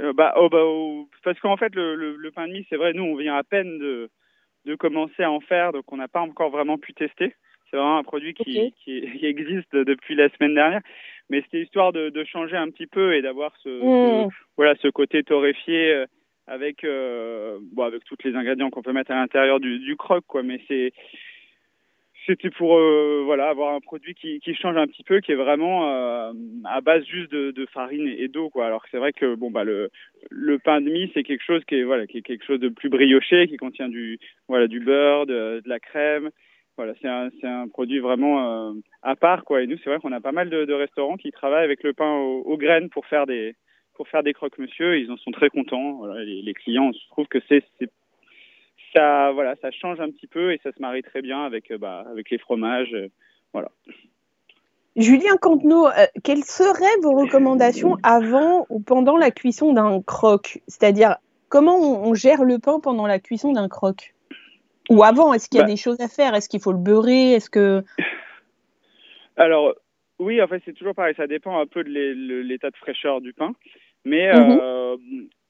Euh, 0.00 0.12
bah, 0.12 0.34
oh, 0.36 0.48
bah 0.48 0.64
oh, 0.64 1.08
parce 1.22 1.38
qu'en 1.40 1.56
fait, 1.56 1.74
le, 1.74 1.94
le, 2.16 2.30
pain 2.30 2.46
de 2.48 2.52
mie, 2.52 2.66
c'est 2.68 2.76
vrai, 2.76 2.92
nous, 2.92 3.04
on 3.04 3.16
vient 3.16 3.36
à 3.36 3.44
peine 3.44 3.78
de, 3.78 4.10
de 4.64 4.74
commencer 4.74 5.22
à 5.22 5.30
en 5.30 5.40
faire, 5.40 5.72
donc 5.72 5.90
on 5.92 5.96
n'a 5.96 6.08
pas 6.08 6.20
encore 6.20 6.50
vraiment 6.50 6.78
pu 6.78 6.94
tester. 6.94 7.34
C'est 7.70 7.76
vraiment 7.76 7.98
un 7.98 8.02
produit 8.02 8.32
qui, 8.34 8.72
qui, 8.82 9.02
qui, 9.02 9.26
existe 9.26 9.76
depuis 9.76 10.14
la 10.14 10.30
semaine 10.30 10.54
dernière 10.54 10.80
mais 11.30 11.42
c'était 11.42 11.62
histoire 11.62 11.92
de, 11.92 12.10
de, 12.10 12.24
changer 12.24 12.56
un 12.56 12.70
petit 12.70 12.86
peu 12.86 13.14
et 13.14 13.22
d'avoir 13.22 13.54
ce, 13.62 13.68
mmh. 13.68 14.28
voilà 14.56 14.74
ce 14.82 14.88
côté 14.88 15.22
torréfié 15.22 15.92
euh, 15.92 16.06
avec 16.46 16.84
euh, 16.84 17.58
bon 17.72 17.84
avec 17.84 18.04
tous 18.04 18.16
les 18.24 18.34
ingrédients 18.34 18.70
qu'on 18.70 18.82
peut 18.82 18.92
mettre 18.92 19.10
à 19.10 19.16
l'intérieur 19.16 19.60
du, 19.60 19.78
du 19.78 19.96
croque 19.96 20.24
quoi 20.26 20.42
mais 20.42 20.60
c'est 20.66 20.92
c'était 22.26 22.50
pour 22.50 22.76
euh, 22.76 23.22
voilà 23.24 23.48
avoir 23.48 23.74
un 23.74 23.80
produit 23.80 24.14
qui, 24.14 24.38
qui 24.40 24.54
change 24.54 24.76
un 24.76 24.86
petit 24.86 25.02
peu 25.02 25.20
qui 25.20 25.32
est 25.32 25.36
vraiment 25.36 25.88
euh, 25.88 26.32
à 26.64 26.80
base 26.80 27.04
juste 27.06 27.32
de, 27.32 27.50
de 27.50 27.66
farine 27.66 28.06
et, 28.06 28.28
d'eau 28.28 28.50
quoi 28.50 28.66
alors 28.66 28.84
c'est 28.90 28.98
vrai 28.98 29.12
que 29.12 29.34
bon 29.34 29.50
bah 29.50 29.64
le 29.64 29.90
le 30.30 30.58
pain 30.58 30.80
de 30.80 30.90
mie 30.90 31.10
c'est 31.14 31.22
quelque 31.22 31.44
chose 31.44 31.64
qui 31.64 31.76
est 31.76 31.84
voilà 31.84 32.06
qui 32.06 32.18
est 32.18 32.22
quelque 32.22 32.44
chose 32.44 32.60
de 32.60 32.68
plus 32.68 32.90
brioché 32.90 33.48
qui 33.48 33.56
contient 33.56 33.88
du 33.88 34.18
voilà 34.48 34.66
du 34.66 34.80
beurre 34.80 35.26
de, 35.26 35.60
de 35.64 35.68
la 35.68 35.80
crème 35.80 36.30
voilà, 36.78 36.94
c'est 37.02 37.08
un, 37.08 37.28
un, 37.42 37.66
produit 37.66 37.98
vraiment 37.98 38.70
euh, 38.70 38.72
à 39.02 39.16
part, 39.16 39.44
quoi. 39.44 39.60
Et 39.60 39.66
nous, 39.66 39.76
c'est 39.78 39.90
vrai 39.90 39.98
qu'on 39.98 40.12
a 40.12 40.20
pas 40.20 40.30
mal 40.30 40.48
de, 40.48 40.72
restaurants 40.72 41.16
qui 41.16 41.32
travaillent 41.32 41.64
avec 41.64 41.82
le 41.82 41.92
pain 41.92 42.14
aux, 42.14 42.56
graines 42.56 42.88
pour 42.88 43.04
faire 43.06 43.26
des 43.26 43.56
pour 43.94 44.06
faire 44.06 44.22
des 44.22 44.32
croque-monsieur. 44.32 44.96
Ils 44.96 45.10
en 45.10 45.16
sont 45.16 45.32
très 45.32 45.50
contents. 45.50 46.06
Les, 46.06 46.40
les, 46.40 46.54
clients, 46.54 46.92
je 46.92 47.08
trouve 47.10 47.26
que 47.26 47.40
c'est 47.48 47.64
ça, 48.94 49.32
voilà, 49.32 49.56
ça 49.60 49.72
change 49.72 49.98
un 50.00 50.08
petit 50.10 50.28
peu 50.28 50.52
et 50.52 50.60
ça 50.62 50.70
se 50.70 50.80
marie 50.80 51.02
très 51.02 51.20
bien 51.20 51.44
avec 51.44 51.70
euh, 51.72 51.78
bah, 51.78 52.04
avec 52.10 52.30
les 52.30 52.38
fromages, 52.38 52.94
euh, 52.94 53.08
voilà. 53.52 53.70
Julien 54.96 55.36
Cantenot, 55.36 55.88
quelles 56.24 56.44
seraient 56.44 57.00
vos 57.02 57.12
recommandations 57.12 57.96
avant 58.02 58.66
ou 58.68 58.80
pendant 58.80 59.16
la 59.16 59.30
cuisson 59.30 59.72
d'un 59.72 60.00
croque? 60.02 60.60
C'est-à-dire, 60.66 61.16
comment 61.48 61.78
on 61.78 62.14
gère 62.14 62.42
le 62.42 62.58
pain 62.58 62.80
pendant 62.80 63.06
la 63.06 63.20
cuisson 63.20 63.52
d'un 63.52 63.68
croque? 63.68 64.14
Ou 64.88 65.02
avant, 65.02 65.32
est-ce 65.32 65.48
qu'il 65.48 65.58
y 65.58 65.62
a 65.62 65.64
bah. 65.64 65.70
des 65.70 65.76
choses 65.76 66.00
à 66.00 66.08
faire? 66.08 66.34
Est-ce 66.34 66.48
qu'il 66.48 66.60
faut 66.60 66.72
le 66.72 66.78
beurrer? 66.78 67.32
Est-ce 67.32 67.50
que 67.50 67.82
Alors 69.36 69.74
oui, 70.18 70.42
en 70.42 70.48
fait, 70.48 70.62
c'est 70.64 70.72
toujours 70.72 70.94
pareil. 70.94 71.14
Ça 71.16 71.26
dépend 71.26 71.60
un 71.60 71.66
peu 71.66 71.84
de 71.84 71.90
l'état 72.42 72.70
de 72.70 72.76
fraîcheur 72.76 73.20
du 73.20 73.32
pain, 73.32 73.52
mais 74.04 74.32
mhm. 74.32 74.58
euh, 74.60 74.96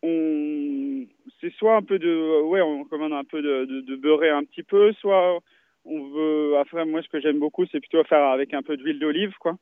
on 0.03 1.07
c'est 1.41 1.53
soit 1.55 1.77
un 1.77 1.83
peu 1.83 1.99
de 1.99 2.43
ouais, 2.43 2.61
on 2.61 2.85
commande 2.85 3.13
un 3.13 3.25
peu 3.25 3.41
de, 3.41 3.65
de, 3.65 3.97
beurrer 3.97 4.31
un 4.31 4.45
petit 4.45 4.63
peu, 4.63 4.93
soit 4.95 5.39
on 5.85 6.05
veut. 6.09 6.59
Après, 6.59 6.85
moi, 6.85 7.01
ce 7.03 7.09
que 7.09 7.21
j'aime 7.21 7.39
beaucoup, 7.39 7.65
c'est 7.67 7.81
plutôt 7.81 8.03
faire 8.05 8.25
avec 8.25 8.53
un 8.55 8.63
peu 8.63 8.77
d'huile 8.77 8.99
d'olive, 8.99 9.35
quoi. 9.39 9.57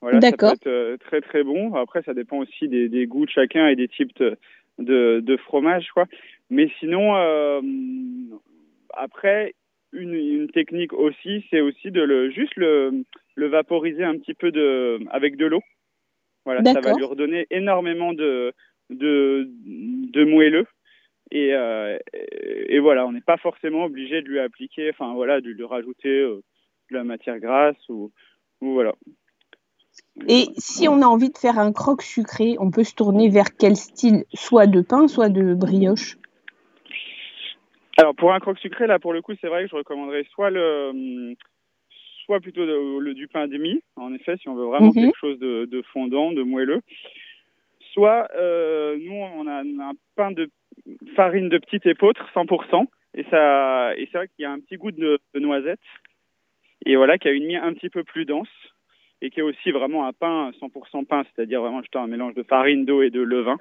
Voilà, 0.00 0.20
ça 0.20 0.32
peut 0.32 0.46
être 0.46 0.96
très 1.04 1.20
très 1.20 1.42
bon. 1.42 1.74
Après, 1.74 2.02
ça 2.02 2.14
dépend 2.14 2.38
aussi 2.38 2.68
des, 2.68 2.88
des 2.88 3.06
goûts 3.06 3.26
de 3.26 3.30
chacun 3.30 3.68
et 3.68 3.76
des 3.76 3.88
types 3.88 4.16
de, 4.18 4.38
de, 4.78 5.20
de 5.20 5.36
fromage, 5.36 5.88
quoi. 5.92 6.06
Mais 6.48 6.70
sinon, 6.78 7.12
après, 8.94 9.54
une, 9.92 10.14
une, 10.14 10.50
technique 10.50 10.92
aussi, 10.92 11.44
c'est 11.50 11.60
aussi 11.60 11.90
de 11.90 12.02
le 12.02 12.30
juste 12.30 12.54
le, 12.56 13.04
le 13.34 13.48
vaporiser 13.48 14.04
un 14.04 14.16
petit 14.16 14.34
peu 14.34 14.52
de 14.52 15.00
avec 15.10 15.36
de 15.36 15.46
l'eau. 15.46 15.62
Voilà, 16.44 16.64
ça 16.72 16.80
va 16.80 16.94
lui 16.94 17.04
redonner 17.04 17.46
énormément 17.50 18.12
de 18.12 18.52
de, 18.90 19.48
de 19.48 20.24
moelleux. 20.24 20.66
Et, 21.30 21.54
euh, 21.54 21.96
et 22.12 22.80
voilà, 22.80 23.06
on 23.06 23.12
n'est 23.12 23.20
pas 23.20 23.36
forcément 23.36 23.84
obligé 23.84 24.20
de 24.20 24.28
lui 24.28 24.40
appliquer, 24.40 24.90
enfin 24.90 25.14
voilà, 25.14 25.40
de 25.40 25.48
lui 25.48 25.64
rajouter 25.64 26.08
euh, 26.08 26.42
de 26.90 26.96
la 26.96 27.04
matière 27.04 27.38
grasse 27.38 27.76
ou, 27.88 28.10
ou 28.60 28.72
voilà. 28.72 28.94
Et 30.28 30.48
si 30.58 30.88
on 30.88 31.02
a 31.02 31.06
envie 31.06 31.30
de 31.30 31.38
faire 31.38 31.58
un 31.58 31.72
croque 31.72 32.02
sucré, 32.02 32.56
on 32.58 32.70
peut 32.70 32.84
se 32.84 32.94
tourner 32.94 33.28
vers 33.28 33.56
quel 33.56 33.76
style? 33.76 34.24
Soit 34.34 34.66
de 34.66 34.80
pain, 34.80 35.06
soit 35.06 35.28
de 35.28 35.54
brioche? 35.54 36.18
Alors 38.00 38.14
pour 38.14 38.32
un 38.32 38.40
croque 38.40 38.58
sucré, 38.58 38.86
là 38.86 38.98
pour 38.98 39.12
le 39.12 39.20
coup, 39.20 39.34
c'est 39.40 39.48
vrai 39.48 39.64
que 39.64 39.70
je 39.70 39.76
recommanderais 39.76 40.24
soit 40.30 40.50
le 40.50 41.34
soit 42.24 42.40
plutôt 42.40 42.64
le, 42.64 43.12
du 43.12 43.28
pain 43.28 43.46
demi, 43.46 43.82
en 43.96 44.14
effet, 44.14 44.36
si 44.38 44.48
on 44.48 44.54
veut 44.54 44.64
vraiment 44.64 44.86
mhm. 44.86 44.94
quelque 44.94 45.18
chose 45.18 45.38
de, 45.38 45.64
de, 45.66 45.82
fondant, 45.92 46.32
de 46.32 46.42
moelleux. 46.42 46.80
Soit 47.92 48.28
euh, 48.36 48.96
nous 48.98 49.12
on 49.12 49.46
a 49.46 49.62
un 49.62 49.92
pain 50.16 50.30
de 50.30 50.48
farine 51.14 51.48
de 51.48 51.58
petite 51.58 51.84
épeautre 51.86 52.26
100% 52.34 52.86
et 53.14 53.24
ça 53.24 53.92
et 53.96 54.08
c'est 54.10 54.18
vrai 54.18 54.28
qu'il 54.28 54.44
y 54.44 54.46
a 54.46 54.52
un 54.52 54.60
petit 54.60 54.76
goût 54.76 54.92
de, 54.92 55.18
de 55.34 55.40
noisette 55.40 55.80
et 56.86 56.96
voilà 56.96 57.18
qui 57.18 57.28
a 57.28 57.32
une 57.32 57.46
mie 57.46 57.56
un 57.56 57.74
petit 57.74 57.90
peu 57.90 58.04
plus 58.04 58.24
dense 58.24 58.48
et 59.20 59.30
qui 59.30 59.40
est 59.40 59.42
aussi 59.42 59.70
vraiment 59.70 60.06
un 60.06 60.12
pain 60.12 60.50
100% 60.62 61.04
pain, 61.04 61.24
c'est-à-dire 61.24 61.60
vraiment 61.60 61.82
un 61.94 62.06
mélange 62.06 62.34
de 62.34 62.42
farine, 62.42 62.84
d'eau 62.84 63.02
et 63.02 63.10
de 63.10 63.20
levain. 63.20 63.58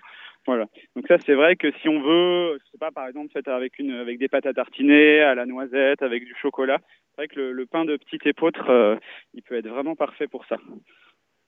Voilà. 0.49 0.65
Donc 0.95 1.05
ça, 1.07 1.17
c'est 1.27 1.35
vrai 1.35 1.55
que 1.55 1.71
si 1.79 1.87
on 1.87 2.01
veut, 2.01 2.57
je 2.57 2.71
sais 2.71 2.79
pas, 2.79 2.89
par 2.89 3.07
exemple, 3.07 3.31
fait 3.31 3.47
avec 3.47 3.77
une, 3.77 3.91
avec 3.91 4.17
des 4.17 4.27
pâtes 4.27 4.47
à 4.47 4.53
tartiner, 4.53 5.21
à 5.21 5.35
la 5.35 5.45
noisette, 5.45 6.01
avec 6.01 6.25
du 6.25 6.33
chocolat, 6.41 6.79
c'est 6.81 7.21
vrai 7.21 7.27
que 7.27 7.39
le, 7.39 7.65
pain 7.67 7.85
de 7.85 7.95
petite 7.97 8.25
épeautre, 8.25 8.67
euh, 8.67 8.95
il 9.35 9.43
peut 9.43 9.59
être 9.59 9.67
vraiment 9.67 9.95
parfait 9.95 10.27
pour 10.27 10.43
ça. 10.45 10.57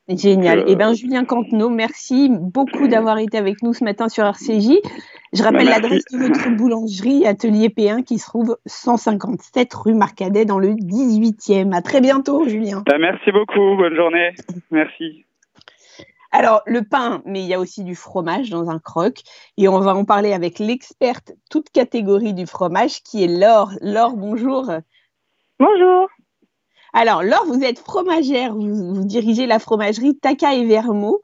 Génial. 0.08 0.60
Euh, 0.60 0.66
eh 0.68 0.76
bien, 0.76 0.94
Julien 0.94 1.26
Cantenot, 1.26 1.72
merci 1.72 2.30
beaucoup 2.30 2.88
d'avoir 2.88 3.18
été 3.18 3.40
avec 3.40 3.64
nous 3.64 3.74
ce 3.74 3.84
matin 3.84 4.08
sur 4.08 4.24
RCJ. 4.24 4.78
Je 5.34 5.42
rappelle 5.42 5.66
bah, 5.66 5.80
l'adresse 5.80 6.06
de 6.14 6.20
votre 6.20 6.50
boulangerie 6.56 7.26
Atelier 7.26 7.70
P1 7.70 8.04
qui 8.04 8.20
se 8.20 8.28
trouve 8.28 8.56
157 8.68 9.74
rue 9.74 9.96
Marcadet 9.96 10.46
dans 10.46 10.60
le 10.60 10.76
18e. 10.76 11.74
À 11.74 11.82
très 11.82 12.02
bientôt, 12.02 12.48
Julien. 12.48 12.84
Bah, 12.86 13.00
merci 13.00 13.32
beaucoup. 13.32 13.78
Bonne 13.78 13.96
journée. 13.96 14.30
Merci. 14.70 15.26
Alors, 16.32 16.62
le 16.66 16.84
pain, 16.84 17.22
mais 17.26 17.42
il 17.42 17.48
y 17.48 17.54
a 17.54 17.60
aussi 17.60 17.84
du 17.84 17.96
fromage 17.96 18.50
dans 18.50 18.70
un 18.70 18.80
croque. 18.80 19.22
Et 19.58 19.68
on 19.68 19.80
va 19.80 19.94
en 19.94 20.06
parler 20.06 20.32
avec 20.32 20.60
l'experte 20.60 21.34
toute 21.50 21.70
catégorie 21.70 22.34
du 22.34 22.48
fromage 22.48 23.04
qui 23.04 23.24
est 23.24 23.28
Laure. 23.28 23.72
Laure, 23.82 24.16
bonjour. 24.16 24.72
Bonjour. 25.60 26.08
Alors, 26.94 27.24
Laure, 27.24 27.46
vous 27.46 27.62
êtes 27.64 27.80
fromagère, 27.80 28.54
vous, 28.54 29.06
dirigez 29.06 29.46
la 29.46 29.60
fromagerie 29.60 30.18
Taka 30.18 30.56
et 30.56 30.66
Vermo. 30.66 31.22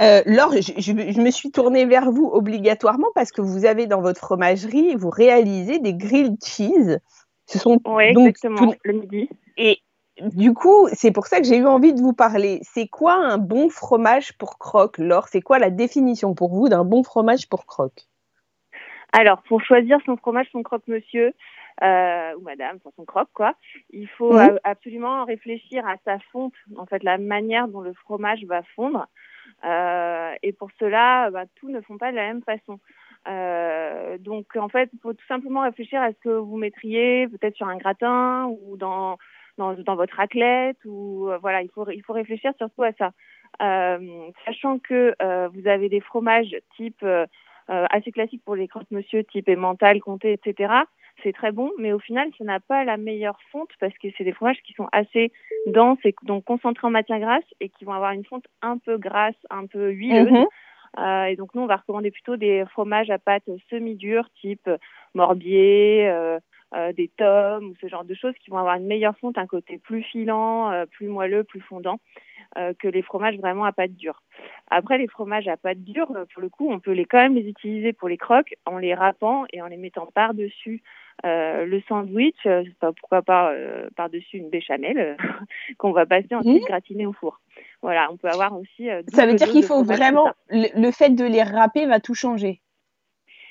Euh, 0.00 0.22
Laure, 0.26 0.52
je, 0.52 1.20
me 1.20 1.30
suis 1.30 1.50
tournée 1.50 1.86
vers 1.86 2.10
vous 2.10 2.26
obligatoirement 2.26 3.08
parce 3.14 3.30
que 3.30 3.40
vous 3.40 3.64
avez 3.64 3.86
dans 3.86 4.00
votre 4.00 4.20
fromagerie, 4.20 4.94
vous 4.94 5.10
réalisez 5.10 5.78
des 5.78 5.94
grilled 5.94 6.36
cheese. 6.44 6.98
Ce 7.46 7.58
sont 7.58 7.80
oui, 7.86 8.12
donc 8.14 8.28
exactement, 8.28 8.74
le 8.84 8.92
midi. 8.92 9.28
Et 9.56 9.78
du 10.20 10.54
coup, 10.54 10.88
c'est 10.92 11.10
pour 11.10 11.26
ça 11.26 11.38
que 11.38 11.44
j'ai 11.44 11.56
eu 11.56 11.66
envie 11.66 11.92
de 11.92 12.00
vous 12.00 12.12
parler. 12.12 12.60
C'est 12.62 12.86
quoi 12.86 13.14
un 13.14 13.38
bon 13.38 13.68
fromage 13.68 14.36
pour 14.38 14.58
croque, 14.58 14.98
Laure? 14.98 15.28
C'est 15.28 15.42
quoi 15.42 15.58
la 15.58 15.70
définition 15.70 16.34
pour 16.34 16.54
vous 16.54 16.68
d'un 16.68 16.84
bon 16.84 17.02
fromage 17.02 17.48
pour 17.48 17.66
croque? 17.66 18.06
Alors, 19.12 19.42
pour 19.42 19.62
choisir 19.62 19.98
son 20.06 20.16
fromage, 20.16 20.46
son 20.52 20.62
croque-monsieur, 20.62 21.34
euh, 21.82 22.34
ou 22.36 22.42
madame, 22.42 22.78
pour 22.80 22.92
son 22.96 23.04
croque, 23.04 23.30
quoi. 23.32 23.54
Il 23.90 24.08
faut 24.08 24.32
mhm. 24.32 24.58
absolument 24.62 25.24
réfléchir 25.24 25.86
à 25.86 25.96
sa 26.04 26.18
fonte, 26.32 26.54
en 26.76 26.86
fait, 26.86 27.02
la 27.02 27.18
manière 27.18 27.68
dont 27.68 27.80
le 27.80 27.92
fromage 27.94 28.44
va 28.44 28.62
fondre. 28.76 29.06
Euh, 29.64 30.32
et 30.42 30.52
pour 30.52 30.70
cela, 30.78 31.30
bah, 31.30 31.44
tout 31.56 31.70
ne 31.70 31.80
fond 31.80 31.98
pas 31.98 32.10
de 32.10 32.16
la 32.16 32.26
même 32.26 32.42
façon. 32.42 32.78
Euh, 33.26 34.18
donc, 34.18 34.56
en 34.56 34.68
fait, 34.68 34.90
il 34.92 34.98
faut 35.00 35.12
tout 35.12 35.26
simplement 35.26 35.62
réfléchir 35.62 36.00
à 36.00 36.10
ce 36.12 36.18
que 36.18 36.28
vous 36.28 36.56
mettriez 36.56 37.26
peut-être 37.28 37.56
sur 37.56 37.68
un 37.68 37.76
gratin 37.76 38.46
ou 38.46 38.76
dans, 38.76 39.18
dans, 39.58 39.74
dans 39.74 39.96
votre 39.96 40.16
raclette. 40.16 40.78
Ou 40.84 41.28
euh, 41.30 41.38
voilà, 41.38 41.62
il 41.62 41.70
faut, 41.70 41.88
il 41.90 42.02
faut 42.02 42.12
réfléchir 42.12 42.52
surtout 42.58 42.82
à 42.82 42.92
ça. 42.92 43.12
Euh, 43.62 44.30
sachant 44.44 44.78
que 44.78 45.14
euh, 45.22 45.48
vous 45.48 45.68
avez 45.68 45.88
des 45.88 46.00
fromages 46.00 46.56
type 46.76 47.04
assez 47.68 48.12
classiques 48.12 48.44
pour 48.44 48.56
les 48.56 48.68
croque-monsieur, 48.68 49.24
type 49.24 49.48
emmental, 49.48 50.00
comté, 50.00 50.32
etc 50.32 50.84
c'est 51.22 51.32
très 51.32 51.52
bon, 51.52 51.70
mais 51.78 51.92
au 51.92 51.98
final, 51.98 52.28
ça 52.36 52.44
n'a 52.44 52.60
pas 52.60 52.84
la 52.84 52.96
meilleure 52.96 53.38
fonte 53.50 53.70
parce 53.80 53.96
que 53.98 54.08
c'est 54.16 54.24
des 54.24 54.32
fromages 54.32 54.60
qui 54.66 54.72
sont 54.74 54.88
assez 54.92 55.32
denses 55.66 55.98
et 56.04 56.14
donc 56.22 56.44
concentrés 56.44 56.86
en 56.86 56.90
matière 56.90 57.20
grasse 57.20 57.44
et 57.60 57.68
qui 57.68 57.84
vont 57.84 57.92
avoir 57.92 58.12
une 58.12 58.24
fonte 58.24 58.46
un 58.62 58.78
peu 58.78 58.98
grasse, 58.98 59.36
un 59.50 59.66
peu 59.66 59.90
huileuse. 59.90 60.30
Mhm. 60.30 60.46
Euh, 60.98 61.24
et 61.24 61.36
donc 61.36 61.54
nous, 61.54 61.62
on 61.62 61.66
va 61.66 61.76
recommander 61.76 62.10
plutôt 62.10 62.36
des 62.36 62.64
fromages 62.70 63.10
à 63.10 63.18
pâte 63.18 63.48
semi-dure, 63.70 64.28
type 64.40 64.68
morbier, 65.14 66.08
euh, 66.08 66.38
euh, 66.74 66.92
des 66.92 67.08
tomes 67.08 67.70
ou 67.70 67.74
ce 67.80 67.88
genre 67.88 68.04
de 68.04 68.14
choses 68.14 68.34
qui 68.42 68.50
vont 68.50 68.58
avoir 68.58 68.76
une 68.76 68.86
meilleure 68.86 69.16
fonte, 69.18 69.38
un 69.38 69.46
côté 69.46 69.78
plus 69.78 70.02
filant, 70.02 70.84
plus 70.90 71.08
moelleux, 71.08 71.44
plus 71.44 71.60
fondant 71.60 71.98
que 72.78 72.86
les 72.86 73.02
fromages 73.02 73.36
vraiment 73.36 73.64
à 73.64 73.72
pâte 73.72 73.94
dure. 73.94 74.22
Après, 74.70 74.96
les 74.96 75.08
fromages 75.08 75.48
à 75.48 75.56
pâte 75.56 75.82
dure, 75.82 76.06
pour 76.32 76.40
le 76.40 76.48
coup, 76.48 76.70
on 76.70 76.78
peut 76.78 76.92
les 76.92 77.04
quand 77.04 77.18
même 77.18 77.34
les 77.34 77.48
utiliser 77.48 77.92
pour 77.92 78.08
les 78.08 78.16
croques 78.16 78.54
en 78.64 78.78
les 78.78 78.94
râpant 78.94 79.44
et 79.52 79.60
en 79.60 79.66
les 79.66 79.76
mettant 79.76 80.06
par-dessus 80.14 80.82
euh, 81.24 81.64
le 81.64 81.80
sandwich, 81.88 82.36
euh, 82.44 82.64
pourquoi 82.80 83.22
pas 83.22 83.52
euh, 83.52 83.88
par-dessus 83.96 84.36
une 84.36 84.50
béchamel 84.50 85.16
qu'on 85.78 85.92
va 85.92 86.04
passer 86.04 86.34
ensuite 86.34 86.62
mmh. 86.62 86.66
gratiner 86.66 87.06
au 87.06 87.12
four. 87.12 87.40
Voilà, 87.82 88.10
on 88.10 88.16
peut 88.16 88.28
avoir 88.28 88.58
aussi. 88.58 88.88
ça 89.08 89.26
veut 89.26 89.34
dire 89.34 89.48
qu'il 89.48 89.64
faut 89.64 89.84
vraiment 89.84 90.32
le, 90.50 90.90
fait 90.90 91.10
de 91.10 91.24
les 91.24 91.42
râper 91.42 91.86
va 91.86 92.00
tout 92.00 92.14
changer. 92.14 92.60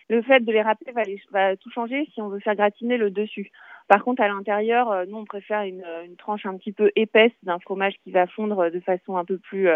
Le 0.09 0.21
fait 0.21 0.41
de 0.41 0.51
les 0.51 0.61
râper 0.61 0.91
va, 0.91 1.03
va, 1.31 1.55
tout 1.57 1.71
changer 1.71 2.07
si 2.13 2.21
on 2.21 2.29
veut 2.29 2.39
faire 2.39 2.55
gratiner 2.55 2.97
le 2.97 3.09
dessus. 3.09 3.51
Par 3.87 4.03
contre, 4.03 4.21
à 4.21 4.27
l'intérieur, 4.27 5.05
nous 5.07 5.17
on 5.17 5.25
préfère 5.25 5.61
une, 5.61 5.83
une, 6.05 6.15
tranche 6.15 6.45
un 6.45 6.57
petit 6.57 6.71
peu 6.71 6.91
épaisse 6.95 7.33
d'un 7.43 7.59
fromage 7.59 7.95
qui 8.03 8.11
va 8.11 8.27
fondre 8.27 8.69
de 8.71 8.79
façon 8.79 9.17
un 9.17 9.25
peu 9.25 9.37
plus 9.37 9.67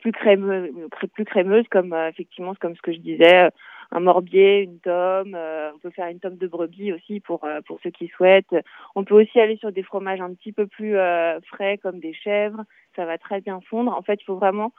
plus 0.00 0.12
crémeuse, 0.12 0.70
plus 1.14 1.24
crémeuse 1.24 1.66
comme 1.70 1.94
effectivement 2.08 2.54
comme 2.54 2.76
ce 2.76 2.82
que 2.82 2.92
je 2.92 2.98
disais 2.98 3.50
un 3.94 4.00
morbier, 4.00 4.62
une 4.62 4.80
tome. 4.80 5.34
Euh, 5.34 5.70
on 5.74 5.78
peut 5.78 5.90
faire 5.90 6.08
une 6.08 6.20
tome 6.20 6.36
de 6.36 6.46
brebis 6.46 6.92
aussi 6.92 7.20
pour 7.20 7.44
euh, 7.44 7.60
pour 7.66 7.78
ceux 7.82 7.90
qui 7.90 8.08
souhaitent. 8.08 8.54
On 8.94 9.04
peut 9.04 9.14
aussi 9.14 9.40
aller 9.40 9.56
sur 9.56 9.72
des 9.72 9.82
fromages 9.82 10.20
un 10.20 10.34
petit 10.34 10.52
peu 10.52 10.66
plus 10.66 10.96
euh, 10.96 11.40
frais 11.42 11.78
comme 11.78 12.00
des 12.00 12.12
chèvres. 12.12 12.64
Ça 12.96 13.04
va 13.04 13.18
très 13.18 13.40
bien 13.40 13.60
fondre. 13.68 13.96
En 13.96 14.02
fait, 14.02 14.20
il 14.20 14.24
faut 14.24 14.36
vraiment 14.36 14.72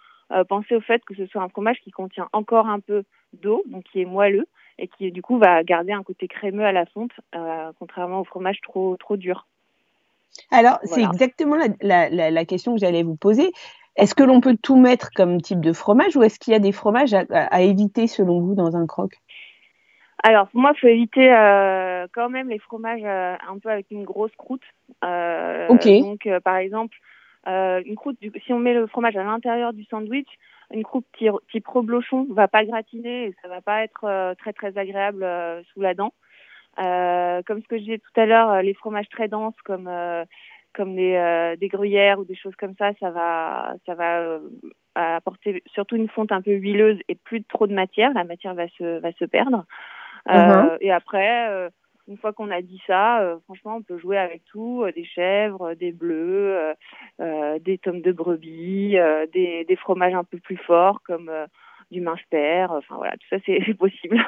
penser 0.49 0.75
au 0.75 0.81
fait 0.81 1.05
que 1.05 1.13
ce 1.13 1.27
soit 1.27 1.43
un 1.43 1.49
fromage 1.49 1.77
qui 1.83 1.91
contient 1.91 2.27
encore 2.33 2.67
un 2.67 2.79
peu 2.79 3.03
d'eau, 3.33 3.61
donc 3.67 3.83
qui 3.83 4.01
est 4.01 4.05
moelleux 4.05 4.47
et 4.77 4.87
qui 4.87 5.11
du 5.11 5.21
coup 5.21 5.37
va 5.37 5.63
garder 5.63 5.93
un 5.93 6.03
côté 6.03 6.27
crémeux 6.27 6.65
à 6.65 6.71
la 6.71 6.85
fonte, 6.85 7.11
contrairement 7.79 8.21
au 8.21 8.23
fromage 8.23 8.59
trop 8.61 8.97
trop 8.97 9.17
dur. 9.17 9.47
Alors, 10.51 10.79
c'est 10.83 11.01
exactement 11.01 11.55
la, 11.55 12.09
la, 12.09 12.31
la, 12.31 12.45
question 12.45 12.73
que 12.73 12.79
j'allais 12.79 13.03
vous 13.03 13.15
poser. 13.15 13.51
Est-ce 13.95 14.15
que 14.15 14.23
l'on 14.23 14.41
peut 14.41 14.57
tout 14.61 14.75
mettre 14.75 15.09
comme 15.15 15.41
type 15.41 15.61
de 15.61 15.73
fromage 15.73 16.17
ou 16.17 16.23
est-ce 16.23 16.39
qu'il 16.39 16.51
y 16.51 16.55
a 16.55 16.59
des 16.59 16.73
fromages 16.73 17.13
à, 17.13 17.61
éviter 17.61 18.07
selon 18.07 18.41
vous 18.41 18.55
dans 18.55 18.75
un 18.75 18.85
croque 18.85 19.17
alors, 20.23 20.47
pour 20.47 20.59
moi, 20.59 20.71
il 20.73 20.79
faut 20.79 20.87
éviter 20.87 21.31
euh, 21.31 22.07
quand 22.11 22.29
même 22.29 22.49
les 22.49 22.57
fromages 22.57 23.03
euh, 23.03 23.35
un 23.47 23.59
peu 23.59 23.69
avec 23.69 23.91
une 23.91 24.03
grosse 24.03 24.35
croûte. 24.37 24.63
Euh. 25.03 25.67
Donc, 25.67 26.27
par 26.43 26.55
exemple, 26.55 26.97
une 27.45 27.95
croûte, 27.95 28.17
si 28.43 28.51
on 28.51 28.57
met 28.57 28.73
le 28.73 28.87
fromage 28.87 29.15
à 29.17 29.23
l'intérieur 29.23 29.71
du 29.71 29.83
sandwich, 29.83 30.29
une 30.73 30.83
croûte 30.83 31.05
type, 31.17 31.67
reblochon 31.67 32.27
va 32.31 32.47
pas 32.47 32.65
gratiner 32.65 33.25
et 33.25 33.35
ça 33.41 33.47
va 33.47 33.61
pas 33.61 33.83
être 33.83 34.35
très 34.39 34.53
très 34.53 34.77
agréable 34.77 35.25
sous 35.73 35.81
la 35.81 35.93
dent. 35.93 36.13
comme 36.77 37.61
ce 37.61 37.67
que 37.67 37.77
je 37.77 37.83
disais 37.83 37.99
tout 37.99 38.19
à 38.19 38.25
l'heure, 38.25 38.61
les 38.61 38.73
fromages 38.73 39.09
très 39.09 39.27
denses 39.27 39.59
comme 39.63 39.89
comme 40.75 40.95
des, 40.95 41.15
euh, 41.15 41.55
des 41.55 41.67
gruyères 41.67 42.19
ou 42.19 42.25
des 42.25 42.35
choses 42.35 42.55
comme 42.55 42.75
ça, 42.77 42.91
ça 42.99 43.09
va, 43.09 43.75
ça 43.85 43.95
va 43.95 44.19
euh, 44.19 44.39
apporter 44.93 45.63
surtout 45.73 45.95
une 45.95 46.09
fonte 46.09 46.31
un 46.31 46.41
peu 46.41 46.51
huileuse 46.51 46.99
et 47.07 47.15
plus 47.15 47.43
trop 47.43 47.67
de 47.67 47.73
matière. 47.73 48.11
La 48.13 48.23
matière 48.23 48.53
va 48.53 48.67
se, 48.77 48.99
va 48.99 49.11
se 49.13 49.25
perdre. 49.25 49.65
Euh, 50.29 50.33
uh-huh. 50.33 50.77
Et 50.81 50.91
après, 50.91 51.69
une 52.07 52.17
fois 52.17 52.33
qu'on 52.33 52.51
a 52.51 52.61
dit 52.61 52.81
ça, 52.85 53.37
franchement, 53.45 53.77
on 53.77 53.81
peut 53.81 53.97
jouer 53.97 54.17
avec 54.17 54.43
tout 54.45 54.85
des 54.95 55.05
chèvres, 55.05 55.73
des 55.73 55.91
bleus, 55.91 56.73
des 57.19 57.77
tomes 57.79 58.01
de 58.01 58.11
brebis, 58.11 58.95
des, 59.33 59.77
fromages 59.77 60.13
un 60.13 60.23
peu 60.23 60.39
plus 60.39 60.57
forts 60.57 61.01
comme 61.03 61.31
du 61.91 62.01
minster. 62.01 62.67
Enfin 62.69 62.95
voilà, 62.95 63.13
tout 63.13 63.27
ça, 63.29 63.37
c'est 63.45 63.73
possible. 63.77 64.23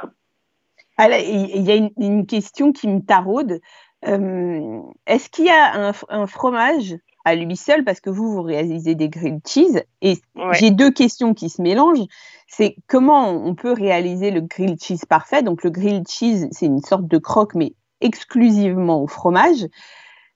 il 1.00 1.62
y 1.62 1.72
a 1.72 1.90
une, 1.98 2.26
question 2.26 2.72
qui 2.72 2.88
me 2.88 3.02
taraude. 3.02 3.60
Euh, 4.06 4.82
est-ce 5.08 5.30
qu'il 5.30 5.46
y 5.46 5.50
a 5.50 5.94
un, 6.10 6.28
fromage 6.28 6.96
à 7.28 7.36
lui 7.36 7.58
seul 7.58 7.84
parce 7.84 8.00
que 8.00 8.10
vous, 8.10 8.32
vous 8.32 8.42
réalisez 8.42 8.96
des 8.96 9.10
grilled 9.10 9.46
cheese. 9.46 9.84
Et 10.02 10.18
j'ai 10.54 10.72
deux 10.72 10.92
questions 10.92 11.34
qui 11.34 11.50
se 11.50 11.62
mélangent. 11.62 12.08
C'est 12.48 12.78
comment 12.88 13.30
on 13.30 13.54
peut 13.54 13.74
réaliser 13.74 14.32
le 14.32 14.40
grilled 14.40 14.82
cheese 14.82 15.06
parfait? 15.06 15.44
Donc, 15.44 15.64
le 15.66 15.70
grilled 15.70 16.08
cheese, 16.08 16.48
c'est 16.52 16.68
une 16.68 16.80
sorte 16.80 17.06
de 17.06 17.18
croque, 17.18 17.54
mais 17.54 17.74
exclusivement 18.00 19.04
au 19.04 19.08
fromage. 19.08 19.66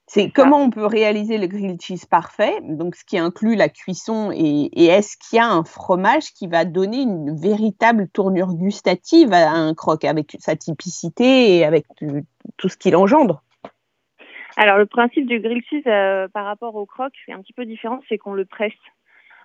C'est 0.06 0.30
comment 0.30 0.58
on 0.58 0.70
peut 0.70 0.86
réaliser 0.86 1.38
le 1.38 1.48
grilled 1.48 1.82
cheese 1.82 2.06
parfait, 2.06 2.60
donc 2.62 2.98
ce 2.98 3.06
qui 3.06 3.18
inclut 3.18 3.56
la 3.56 3.70
cuisson 3.70 4.30
et, 4.34 4.70
est-ce 4.76 5.16
qu'il 5.16 5.38
y 5.38 5.40
a 5.40 5.50
un 5.50 5.64
fromage 5.64 6.34
qui 6.34 6.48
va 6.48 6.66
donner 6.66 7.04
une 7.04 7.34
véritable 7.40 8.10
tournure 8.10 8.54
gustative 8.54 9.32
à 9.32 9.52
un 9.52 9.74
croque 9.74 10.04
avec 10.04 10.36
sa 10.42 10.58
typicité 10.58 11.56
et 11.56 11.64
avec 11.64 11.86
tout 12.58 12.68
ce 12.68 12.76
qu'il 12.76 12.98
engendre? 12.98 13.42
Alors 14.58 14.78
le 14.78 14.86
principe 14.86 15.26
du 15.26 15.40
grilled 15.40 15.64
cheese 15.70 15.84
euh, 15.88 16.28
par 16.28 16.46
rapport 16.46 16.76
au 16.76 16.86
croque 16.86 17.14
c'est 17.26 17.32
un 17.32 17.42
petit 17.42 17.54
peu 17.54 17.66
différent, 17.66 18.02
c'est 18.10 18.18
qu'on 18.18 18.34
le 18.34 18.46
presse. 18.46 18.74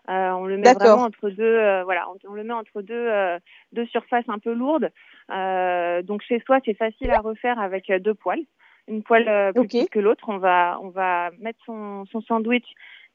Euh, 0.08 0.30
on 0.30 0.46
le 0.46 0.56
met 0.56 0.72
vraiment 0.72 1.02
entre 1.02 1.30
deux, 1.30 1.42
euh, 1.42 1.82
voilà, 1.82 2.06
on, 2.28 2.32
le 2.32 2.44
met 2.44 2.52
entre 2.52 2.80
deux, 2.80 3.10
deux 3.72 3.86
surfaces 3.86 4.28
un 4.28 4.38
peu 4.38 4.52
lourdes. 4.52 4.90
donc 6.06 6.22
chez 6.22 6.40
soi, 6.46 6.60
c'est 6.64 6.74
facile 6.74 7.10
à 7.10 7.18
refaire 7.18 7.58
avec 7.58 7.90
deux 7.90 8.14
poils 8.14 8.44
une 8.88 9.02
poêle 9.02 9.28
euh, 9.28 9.52
plus 9.52 9.66
petite 9.66 9.90
que 9.90 9.98
l'autre. 9.98 10.28
On 10.28 10.38
va, 10.38 10.78
on 10.82 10.88
va 10.88 11.30
mettre 11.38 11.58
son, 11.64 12.04
son 12.06 12.20
sandwich 12.22 12.66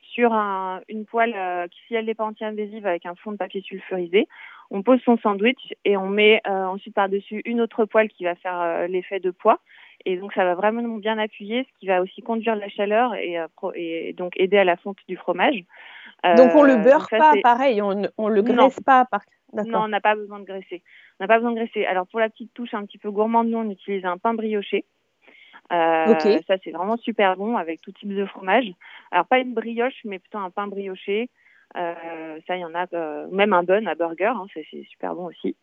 sur 0.02 0.34
un, 0.34 0.82
une 0.90 1.06
poêle 1.06 1.34
euh, 1.36 1.68
qui, 1.68 1.80
si 1.88 1.96
elle 1.96 2.06
n'est 2.06 2.16
pas 2.16 2.26
anti-invasive, 2.26 2.86
avec 2.86 3.06
un 3.06 3.16
fond 3.16 3.32
de 3.32 3.38
papier 3.38 3.62
sulfurisé. 3.62 4.28
On 4.70 4.84
pose 4.84 5.02
son 5.04 5.18
sandwich 5.18 5.74
et 5.86 5.98
on 5.98 6.08
met 6.08 6.42
euh, 6.48 6.66
ensuite 6.66 6.94
par-dessus 6.94 7.42
une 7.46 7.62
autre 7.62 7.86
poêle 7.86 8.10
qui 8.10 8.24
va 8.24 8.36
faire 8.36 8.88
l'effet 8.88 9.20
de 9.20 9.32
poids. 9.32 9.60
Et 10.06 10.18
donc, 10.18 10.34
ça 10.34 10.44
va 10.44 10.56
vraiment 10.56 10.98
bien 10.98 11.18
appuyer, 11.18 11.64
ce 11.64 11.80
qui 11.80 11.88
va 11.88 12.02
aussi 12.02 12.22
conduire 12.22 12.56
la 12.56 12.70
chaleur 12.70 13.16
et, 13.16 13.38
et 13.76 14.14
donc 14.14 14.34
aider 14.38 14.58
à 14.58 14.64
la 14.64 14.78
fonte 14.78 14.98
du 15.08 15.18
fromage. 15.18 15.64
donc, 16.36 16.56
on 16.56 16.64
le 16.64 16.78
beurre 16.78 17.08
pas, 17.10 17.34
pareil, 17.42 17.82
on, 17.82 18.04
on 18.18 18.28
le 18.28 18.42
graisse 18.42 18.80
pas. 18.80 19.06
Par... 19.06 19.22
Non, 19.54 19.84
on 19.84 19.88
n'a 19.88 20.02
pas 20.02 20.16
besoin 20.16 20.40
de 20.40 20.46
graisser. 20.46 20.82
On 21.20 21.24
n'a 21.24 21.28
pas 21.28 21.38
besoin 21.38 21.52
de 21.52 21.58
graisser. 21.58 21.86
Alors, 21.86 22.08
pour 22.08 22.20
la 22.20 22.30
petite 22.30 22.54
touche 22.54 22.74
un 22.74 22.86
petit 22.86 22.98
peu 22.98 23.12
gourmande, 23.12 23.48
nous, 23.50 23.58
on 23.58 23.70
utilise 23.70 24.06
un 24.06 24.18
pain 24.18 24.34
brioché. 24.34 24.86
Euh, 25.72 26.14
Ça, 26.48 26.56
c'est 26.64 26.72
vraiment 26.72 26.98
super 26.98 27.38
bon 27.38 27.56
avec 27.56 27.82
tout 27.82 27.92
type 27.92 28.14
de 28.14 28.26
fromage. 28.26 28.72
Alors, 29.12 29.26
pas 29.26 29.40
une 29.40 29.54
brioche, 29.54 30.02
mais 30.04 30.20
plutôt 30.20 30.40
un 30.40 30.50
pain 30.50 30.68
brioché. 30.68 31.30
Euh, 31.78 32.40
ça, 32.48 32.56
il 32.56 32.62
y 32.62 32.66
en 32.66 32.76
a 32.76 32.86
euh, 32.94 33.28
même 33.32 33.54
un 33.54 33.64
bun 33.64 33.86
à 33.88 33.96
burger, 33.96 34.34
hein, 34.36 34.46
c'est 34.54 34.66
super 34.90 35.16
bon 35.16 35.28
aussi. 35.28 35.56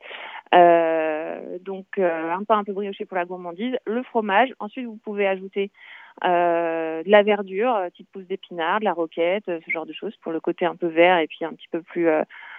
Euh, 0.54 1.58
donc, 1.60 1.98
un 1.98 2.42
pain 2.44 2.58
un 2.58 2.64
peu 2.64 2.72
brioché 2.72 3.04
pour 3.04 3.16
la 3.16 3.24
gourmandise, 3.24 3.76
le 3.86 4.02
fromage. 4.02 4.50
Ensuite, 4.58 4.86
vous 4.86 4.98
pouvez 5.02 5.26
ajouter 5.26 5.70
de 6.22 7.08
la 7.08 7.22
verdure, 7.22 7.78
type 7.94 8.08
pousse 8.12 8.26
d'épinards, 8.26 8.80
de 8.80 8.84
la 8.84 8.92
roquette, 8.92 9.44
ce 9.46 9.70
genre 9.70 9.86
de 9.86 9.92
choses 9.92 10.16
pour 10.16 10.32
le 10.32 10.40
côté 10.40 10.66
un 10.66 10.74
peu 10.74 10.88
vert 10.88 11.18
et 11.18 11.28
puis 11.28 11.44
un 11.44 11.52
petit 11.52 11.68
peu 11.70 11.80
plus. 11.80 12.08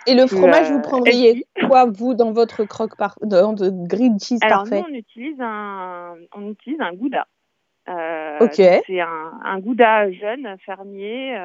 et 0.07 0.15
le 0.15 0.27
fromage, 0.27 0.71
vous 0.71 0.81
prendriez 0.81 1.45
quoi 1.67 1.85
vous 1.85 2.13
dans 2.13 2.31
votre 2.31 2.63
croque 2.63 2.95
par 2.95 3.15
dans 3.21 3.51
de 3.51 3.69
grilled 3.69 4.17
cheese 4.21 4.39
Alors, 4.43 4.59
parfait 4.59 4.79
nous, 4.79 4.88
on 4.89 4.93
utilise 4.93 5.41
un 5.41 6.15
on 6.33 6.51
utilise 6.51 6.79
un 6.79 6.93
gouda. 6.93 7.27
Euh, 7.89 8.47
c'est 8.53 9.01
un, 9.01 9.31
un, 9.43 9.59
gouda 9.59 10.12
jeune, 10.12 10.55
fermier, 10.63 11.35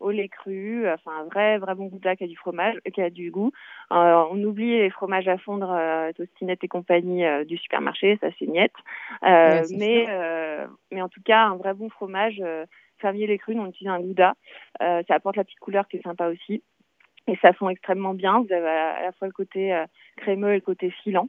au 0.00 0.10
lait 0.10 0.28
cru, 0.28 0.88
enfin 0.88 1.10
un 1.20 1.24
vrai, 1.24 1.58
vrai 1.58 1.74
bon 1.74 1.86
gouda 1.86 2.16
qui 2.16 2.24
a 2.24 2.26
du 2.26 2.36
fromage, 2.36 2.76
qui 2.92 3.02
a 3.02 3.10
du 3.10 3.30
goût. 3.30 3.52
Euh, 3.92 4.24
on 4.30 4.42
oublie 4.42 4.78
les 4.78 4.90
fromages 4.90 5.28
à 5.28 5.38
fondre, 5.38 5.70
euh, 5.70 6.12
tostinette 6.12 6.62
et 6.62 6.68
compagnie 6.68 7.24
euh, 7.24 7.44
du 7.44 7.56
supermarché, 7.56 8.18
ça 8.20 8.28
c'est 8.38 8.46
niette. 8.46 8.72
Euh, 9.24 9.64
mais, 9.76 10.06
mais 10.92 11.02
en 11.02 11.08
tout 11.08 11.22
cas, 11.22 11.44
un 11.44 11.56
vrai 11.56 11.74
bon 11.74 11.88
fromage 11.90 12.42
fermier 12.98 13.26
lait 13.26 13.38
cru, 13.38 13.58
on 13.58 13.66
utilise 13.66 13.92
un 13.92 14.00
gouda. 14.00 14.34
ça 14.80 15.14
apporte 15.14 15.36
la 15.36 15.44
petite 15.44 15.60
couleur 15.60 15.86
qui 15.88 15.98
est 15.98 16.02
sympa 16.02 16.28
aussi. 16.28 16.62
Et 17.26 17.36
ça 17.42 17.52
fond 17.52 17.68
extrêmement 17.68 18.14
bien. 18.14 18.40
Vous 18.40 18.52
avez 18.52 18.66
à 18.66 19.02
la 19.02 19.12
fois 19.12 19.28
le 19.28 19.32
côté 19.32 19.76
crémeux 20.16 20.52
et 20.52 20.56
le 20.56 20.60
côté 20.60 20.90
filant. 20.90 21.28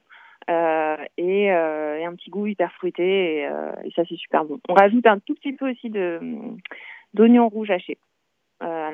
Euh, 0.50 0.98
et, 1.18 1.52
euh, 1.52 2.00
et, 2.00 2.06
un 2.06 2.16
petit 2.16 2.32
goût 2.32 2.48
hyper 2.48 2.72
fruité 2.74 3.42
et, 3.42 3.46
euh, 3.46 3.72
et 3.84 3.92
ça 3.92 4.02
c'est 4.10 4.16
super 4.16 4.46
bon. 4.46 4.60
On 4.68 4.74
rajoute 4.74 5.06
un 5.06 5.20
tout 5.20 5.36
petit 5.36 5.54
peu 5.54 5.70
aussi 5.70 5.90
de 5.90 6.20
d'oignons 7.14 7.50
rouges 7.50 7.70
hachés. 7.70 8.00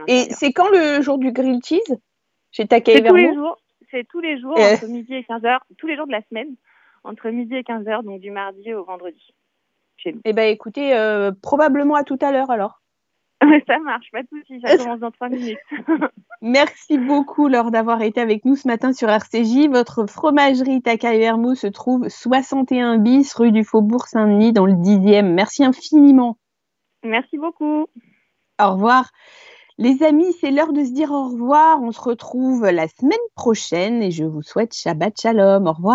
Et 0.08 0.28
c'est 0.32 0.52
quand 0.52 0.70
le 0.70 1.02
jour 1.02 1.18
du 1.18 1.32
grill 1.32 1.60
cheese? 1.64 1.98
Chez 2.52 2.68
Takei 2.68 2.94
C'est 2.94 3.04
tous 3.04 3.16
les 3.16 3.34
jours. 3.34 3.58
C'est 3.92 4.08
tous 4.08 4.20
les 4.20 4.40
jours 4.40 4.58
entre 4.58 4.88
midi 4.88 5.14
et 5.14 5.22
15h, 5.22 5.60
tous 5.78 5.88
les 5.88 5.96
jours 5.96 6.08
de 6.08 6.12
la 6.12 6.22
semaine 6.30 6.56
entre 7.04 7.30
midi 7.30 7.56
et 7.56 7.62
15h 7.62 8.04
donc 8.04 8.20
du 8.20 8.32
mardi 8.32 8.74
au 8.74 8.84
vendredi. 8.84 9.34
Chez 9.98 10.14
nous. 10.14 10.22
Eh 10.26 10.34
ben 10.34 10.52
écoutez 10.52 10.96
probablement 11.42 11.96
à 11.96 12.04
tout 12.04 12.18
à 12.22 12.32
l'heure 12.32 12.52
alors. 12.52 12.82
ça 13.68 13.80
marche, 13.80 14.10
pas 14.12 14.24
de 14.24 14.28
soucis, 14.28 14.62
ça 14.62 14.78
commence 14.84 15.00
dans 15.00 15.12
3 15.12 15.30
minutes. 15.30 15.60
Merci 16.42 16.98
beaucoup, 16.98 17.48
Laure, 17.48 17.72
d'avoir 17.72 18.02
été 18.02 18.22
avec 18.22 18.46
nous 18.46 18.56
ce 18.56 18.68
matin 18.68 18.94
sur 18.94 19.10
RCJ. 19.10 19.68
Votre 19.70 20.06
fromagerie 20.06 20.82
Takai 20.82 21.18
Vermo 21.18 21.56
se 21.56 21.68
trouve 21.68 22.08
61 22.08 22.98
bis 22.98 23.34
rue 23.34 23.52
du 23.52 23.64
Faubourg 23.64 24.06
Saint-Denis 24.08 24.54
dans 24.54 24.66
le 24.66 24.74
10e. 24.74 25.34
Merci 25.34 25.64
infiniment. 25.64 26.38
Merci 27.04 27.38
beaucoup. 27.38 27.88
Au 28.62 28.72
revoir. 28.72 29.12
Les 29.78 30.04
amis, 30.04 30.34
c'est 30.42 30.52
l'heure 30.52 30.74
de 30.74 30.84
se 30.84 30.92
dire 30.92 31.12
au 31.12 31.30
revoir. 31.30 31.82
On 31.82 31.92
se 31.94 32.02
retrouve 32.02 32.66
la 32.66 32.88
semaine 32.90 33.18
prochaine 33.36 34.02
et 34.04 34.12
je 34.12 34.26
vous 34.26 34.42
souhaite 34.42 34.74
Shabbat 34.74 35.20
Shalom. 35.20 35.68
Au 35.68 35.72
revoir. 35.74 35.94